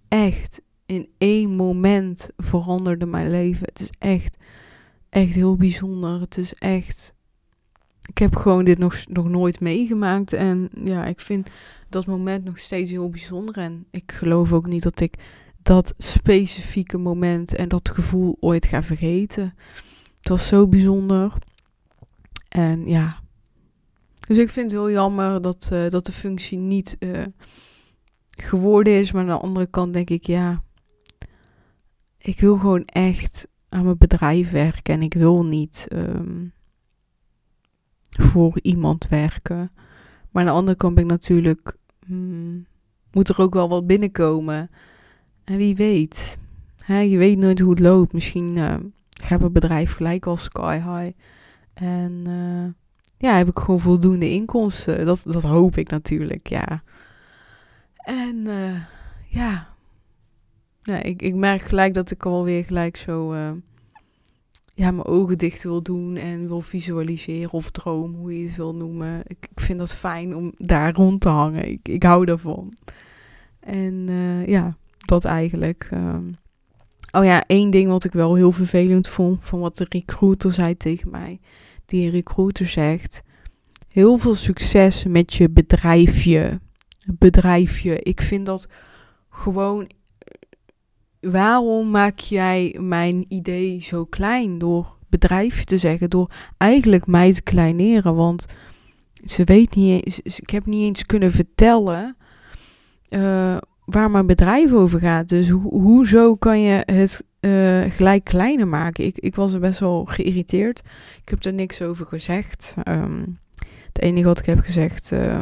echt 0.08 0.62
in 0.86 1.10
één 1.18 1.56
moment 1.56 2.30
veranderde 2.38 3.06
mijn 3.06 3.30
leven. 3.30 3.66
Het 3.66 3.80
is 3.80 3.90
echt, 4.00 4.38
echt 5.10 5.34
heel 5.34 5.56
bijzonder. 5.56 6.20
Het 6.20 6.38
is 6.38 6.54
echt. 6.54 7.14
Ik 8.06 8.18
heb 8.18 8.36
gewoon 8.36 8.64
dit 8.64 8.78
nog, 8.78 9.06
nog 9.08 9.30
nooit 9.30 9.60
meegemaakt. 9.60 10.34
En 10.34 10.70
ja, 10.84 11.06
ik 11.06 11.20
vind 11.20 11.50
dat 11.90 12.06
moment 12.06 12.44
nog 12.44 12.58
steeds 12.58 12.92
heel 12.92 13.10
bijzonder. 13.10 13.58
En 13.58 13.86
ik 13.92 14.12
geloof 14.12 14.54
ook 14.54 14.68
niet 14.68 14.84
dat 14.84 15.00
ik 15.00 15.16
dat 15.62 15.94
specifieke 15.98 16.98
moment 16.98 17.56
en 17.56 17.70
dat 17.70 17.90
gevoel 17.90 18.38
ooit 18.40 18.66
ga 18.66 18.84
vergeten. 18.84 19.56
Het 20.18 20.30
was 20.30 20.48
zo 20.48 20.68
bijzonder. 20.68 21.34
En 22.50 22.88
ja. 22.88 23.22
Dus 24.28 24.38
ik 24.38 24.50
vind 24.50 24.72
het 24.72 24.80
heel 24.80 24.92
jammer 24.92 25.42
dat, 25.42 25.70
uh, 25.74 25.90
dat 25.90 26.06
de 26.06 26.12
functie 26.12 26.58
niet 26.58 26.96
uh, 27.00 27.26
geworden 28.30 28.94
is. 28.94 29.12
Maar 29.12 29.22
aan 29.22 29.28
de 29.28 29.44
andere 29.44 29.68
kant 29.68 29.94
denk 29.94 30.10
ik, 30.10 30.26
ja. 30.26 30.64
Ik 32.24 32.40
wil 32.40 32.58
gewoon 32.58 32.86
echt 32.86 33.48
aan 33.70 33.84
mijn 33.84 33.98
bedrijf 33.98 34.52
werken. 34.52 34.94
En 34.94 35.02
ik 35.02 35.14
wil 35.14 35.46
niet 35.46 35.88
um, 35.92 36.54
voor 38.10 38.60
iemand 38.62 39.08
werken. 39.08 39.72
Maar 40.32 40.44
aan 40.44 40.50
de 40.50 40.56
andere 40.56 40.78
kant 40.78 40.96
ben 40.96 41.04
ik 41.04 41.10
natuurlijk. 41.10 41.78
Hmm, 42.06 42.66
moet 43.12 43.30
er 43.30 43.42
ook 43.42 43.54
wel 43.54 43.70
wat 43.70 43.88
binnenkomen. 43.88 44.70
En 45.44 45.58
wie 45.58 45.76
weet. 45.76 46.40
Hè, 46.84 47.00
je 47.00 47.18
weet 47.18 47.38
nooit 47.38 47.60
hoe 47.60 47.70
het 47.70 47.80
loopt. 47.80 48.14
Misschien. 48.14 48.56
Uh, 48.56 48.76
gaat 49.24 49.40
mijn 49.40 49.52
bedrijf 49.52 49.94
gelijk 49.94 50.26
al 50.26 50.38
sky 50.38 50.76
high. 50.76 51.12
En 51.74 52.24
uh, 52.28 52.72
ja, 53.18 53.38
heb 53.38 53.48
ik 53.48 53.60
gewoon 53.60 53.80
voldoende 53.80 54.30
inkomsten. 54.30 55.06
Dat, 55.06 55.24
dat 55.24 55.44
hoop 55.44 55.78
ik 55.78 55.90
natuurlijk, 55.90 56.48
ja. 56.48 56.84
En 57.96 58.36
uh, 58.46 58.82
ja, 59.28 59.73
ja 60.84 61.02
ik, 61.04 61.22
ik 61.22 61.36
merk 61.36 61.62
gelijk 61.62 61.94
dat 61.94 62.12
ik 62.12 62.26
alweer 62.26 62.66
gelijk 62.66 62.98
zo 62.98 63.34
uh, 63.34 63.52
ja, 64.74 64.92
mijn 64.92 65.08
ogen 65.08 65.38
dicht 65.38 65.64
wil 65.64 65.82
doen 65.82 66.16
en 66.16 66.48
wil 66.48 66.62
visualiseren 66.62 67.52
of 67.52 67.72
droom, 67.72 68.16
hoe 68.16 68.40
je 68.40 68.46
het 68.46 68.56
wil 68.56 68.76
noemen. 68.76 69.22
Ik, 69.28 69.48
ik 69.56 69.60
vind 69.60 69.80
dat 69.80 69.96
fijn 69.96 70.36
om 70.36 70.52
daar 70.56 70.94
rond 70.94 71.22
te 71.22 71.30
hangen. 71.30 71.70
Ik, 71.70 71.88
ik 71.88 72.04
hou 72.04 72.26
daarvan. 72.26 72.74
En 73.60 74.08
ja, 74.46 74.78
dat 74.98 75.26
eigenlijk. 75.26 75.90
Um, 75.94 76.38
Oh 77.16 77.24
ja, 77.24 77.44
één 77.44 77.70
ding 77.70 77.90
wat 77.90 78.04
ik 78.04 78.12
wel 78.12 78.36
heel 78.36 78.52
vervelend 78.52 79.08
vond 79.08 79.46
van 79.46 79.60
wat 79.60 79.78
de 79.78 79.86
recruiter 79.90 80.54
zei 80.54 80.78
tegen 80.78 81.10
mij. 81.10 81.40
Die 81.86 82.10
recruiter 82.10 82.66
zegt: 82.66 83.22
Heel 83.88 84.18
veel 84.18 84.36
succes 84.36 85.06
met 85.06 85.34
je 85.34 85.50
bedrijfje. 85.50 86.60
Bedrijfje. 87.06 88.00
Ik 88.00 88.22
vind 88.22 88.46
dat 88.46 88.68
gewoon. 89.30 89.90
Waarom 91.32 91.90
maak 91.90 92.20
jij 92.20 92.78
mijn 92.80 93.26
idee 93.28 93.82
zo 93.82 94.06
klein 94.06 94.58
door 94.58 94.98
bedrijfje 95.10 95.66
te 95.66 95.78
zeggen? 95.78 96.10
Door 96.10 96.32
eigenlijk 96.58 97.08
mij 97.08 97.34
te 97.34 97.42
kleineren. 97.42 98.16
Want 98.16 98.46
ze 99.26 99.44
weet 99.44 99.76
niet. 99.76 100.22
Ik 100.24 100.50
heb 100.50 100.66
niet 100.66 100.84
eens 100.84 101.06
kunnen 101.06 101.32
vertellen. 101.32 102.16
Uh, 103.10 103.58
waar 103.86 104.12
mijn 104.12 104.28
bedrijf 104.28 104.74
over 104.74 105.00
gaat. 105.00 105.30
Dus 105.30 105.50
ho 105.50 105.60
hoezo 105.60 106.36
kan 106.36 106.62
je 106.62 106.84
het 106.86 107.24
uh, 107.42 107.92
gelijk 107.92 108.24
kleiner 108.24 108.68
maken? 108.68 109.06
Ik, 109.06 109.18
ik 109.18 109.36
was 109.36 109.54
er 109.54 109.60
best 109.60 109.80
wel 109.80 110.06
geïrriteerd. 110.06 110.82
Ik 111.22 111.30
heb 111.30 111.44
er 111.44 111.54
niks 111.54 111.82
over 111.82 112.06
gezegd. 112.06 112.74
Um, 112.88 113.40
het 113.88 114.02
enige 114.02 114.28
wat 114.28 114.40
ik 114.40 114.46
heb 114.46 114.60
gezegd 114.60 115.12
uh, 115.12 115.42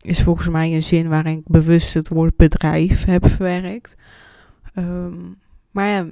is 0.00 0.22
volgens 0.22 0.48
mij 0.48 0.74
een 0.74 0.82
zin 0.82 1.08
waarin 1.08 1.38
ik 1.38 1.48
bewust 1.48 1.94
het 1.94 2.08
woord 2.08 2.36
bedrijf 2.36 3.04
heb 3.04 3.28
verwerkt. 3.28 3.96
Um, 4.78 5.38
maar 5.70 5.88
ja, 5.88 6.02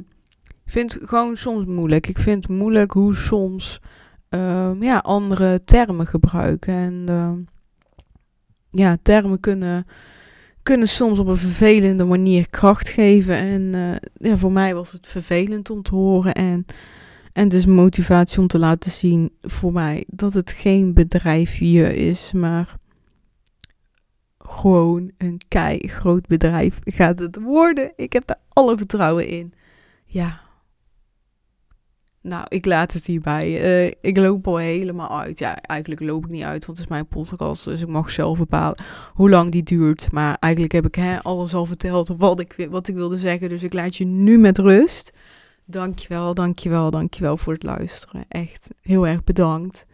ik 0.43 0.73
vind 0.73 0.95
het 0.95 1.09
gewoon 1.09 1.37
soms 1.37 1.65
moeilijk. 1.65 2.07
Ik 2.07 2.19
vind 2.19 2.49
het 2.49 2.57
moeilijk 2.57 2.93
hoe 2.93 3.15
soms 3.15 3.81
um, 4.29 4.83
ja, 4.83 4.99
andere 4.99 5.61
termen 5.61 6.07
gebruiken. 6.07 6.75
En 6.75 7.49
ja, 8.71 8.97
termen 9.03 9.41
kunnen 9.41 9.87
kunnen 10.67 10.89
soms 10.89 11.19
op 11.19 11.27
een 11.27 11.37
vervelende 11.37 12.05
manier 12.05 12.51
kracht 12.51 12.89
geven. 12.89 13.37
En 13.37 13.63
uh, 13.77 14.31
ja, 14.31 14.37
voor 14.37 14.53
mij 14.53 14.75
was 14.75 14.93
het 14.93 15.07
vervelend 15.07 15.71
om 15.71 15.83
te 15.83 15.95
horen. 15.95 16.35
En, 16.35 16.65
en 17.33 17.49
dus 17.49 17.67
motivatie 17.67 18.39
om 18.39 18.47
te 18.47 18.59
laten 18.59 18.91
zien 18.91 19.33
voor 19.43 19.73
mij 19.73 20.05
dat 20.07 20.33
het 20.33 20.51
geen 20.51 20.95
bedrijfje 20.95 21.97
is, 21.97 22.33
maar 22.33 22.77
gewoon 24.49 25.11
een 25.19 25.41
kei 25.49 25.89
groot 25.89 26.27
bedrijf 26.27 26.79
gaat 26.85 27.19
het 27.19 27.41
worden. 27.41 27.93
Ik 27.97 28.13
heb 28.13 28.27
daar 28.27 28.41
alle 28.49 28.77
vertrouwen 28.77 29.29
in. 29.29 29.55
Ja, 30.05 30.41
nou, 32.27 32.45
ik 32.49 32.65
laat 32.65 32.93
het 32.93 33.07
hierbij. 33.07 33.49
Uh, 33.87 33.93
ik 34.01 34.17
loop 34.17 34.47
al 34.47 34.57
helemaal 34.57 35.21
uit. 35.21 35.39
Ja, 35.39 35.57
eigenlijk 35.63 36.01
loop 36.01 36.25
ik 36.25 36.31
niet 36.31 36.43
uit, 36.43 36.67
want 36.67 36.79
het 36.79 36.87
is 36.87 36.93
mijn 36.93 37.07
podcast. 37.07 37.65
Dus 37.65 37.81
ik 37.81 37.89
mag 37.89 38.11
zelf 38.11 38.39
bepalen 38.39 38.79
hoe 39.15 39.31
lang 39.31 39.51
die 39.51 39.63
duurt. 39.63 40.13
Maar 40.13 40.37
eigenlijk 40.41 40.73
heb 40.73 40.87
ik 40.87 40.95
hè, 40.95 41.23
alles 41.23 41.55
al 41.55 41.67
verteld 41.67 42.15
wat 42.17 42.41
ik, 42.41 42.69
wat 42.71 42.89
ik 42.89 42.95
wilde 42.95 43.17
zeggen. 43.17 43.49
Dus 43.49 43.63
ik 43.63 43.73
laat 43.73 43.97
je 43.97 44.05
nu 44.05 44.39
met 44.39 44.59
rust. 44.59 45.13
Dankjewel, 45.65 46.35
dankjewel, 46.35 46.91
dankjewel 46.91 47.37
voor 47.37 47.53
het 47.53 47.63
luisteren. 47.63 48.25
Echt 48.29 48.71
heel 48.81 49.07
erg 49.07 49.25
bedankt 49.25 49.87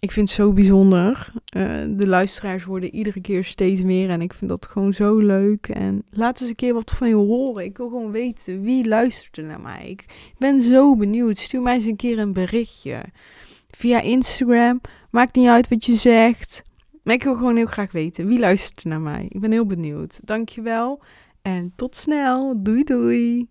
ik 0.00 0.12
vind 0.12 0.28
het 0.28 0.36
zo 0.36 0.52
bijzonder. 0.52 1.32
Uh, 1.56 1.62
de 1.88 2.06
luisteraars 2.06 2.64
worden 2.64 2.94
iedere 2.94 3.20
keer 3.20 3.44
steeds 3.44 3.82
meer 3.82 4.10
en 4.10 4.20
ik 4.20 4.34
vind 4.34 4.50
dat 4.50 4.66
gewoon 4.66 4.94
zo 4.94 5.18
leuk. 5.18 5.68
En 5.68 6.02
laat 6.10 6.40
eens 6.40 6.50
een 6.50 6.56
keer 6.56 6.74
wat 6.74 6.90
van 6.90 7.08
je 7.08 7.14
horen. 7.14 7.64
Ik 7.64 7.76
wil 7.76 7.88
gewoon 7.88 8.10
weten 8.10 8.62
wie 8.62 8.88
luistert 8.88 9.36
er 9.36 9.44
naar 9.44 9.60
mij. 9.60 9.88
Ik 9.88 10.04
ben 10.38 10.62
zo 10.62 10.96
benieuwd. 10.96 11.38
Stuur 11.38 11.62
mij 11.62 11.74
eens 11.74 11.84
een 11.84 11.96
keer 11.96 12.18
een 12.18 12.32
berichtje 12.32 13.02
via 13.70 14.00
Instagram. 14.00 14.80
Maakt 15.10 15.36
niet 15.36 15.48
uit 15.48 15.68
wat 15.68 15.84
je 15.84 15.94
zegt. 15.94 16.62
Maar 17.02 17.14
ik 17.14 17.22
wil 17.22 17.36
gewoon 17.36 17.56
heel 17.56 17.66
graag 17.66 17.92
weten 17.92 18.26
wie 18.26 18.38
luistert 18.38 18.82
er 18.82 18.88
naar 18.88 19.00
mij. 19.00 19.26
Ik 19.28 19.40
ben 19.40 19.52
heel 19.52 19.66
benieuwd. 19.66 20.20
Dankjewel 20.24 21.02
en 21.42 21.72
tot 21.76 21.96
snel. 21.96 22.62
Doei 22.62 22.84
doei. 22.84 23.48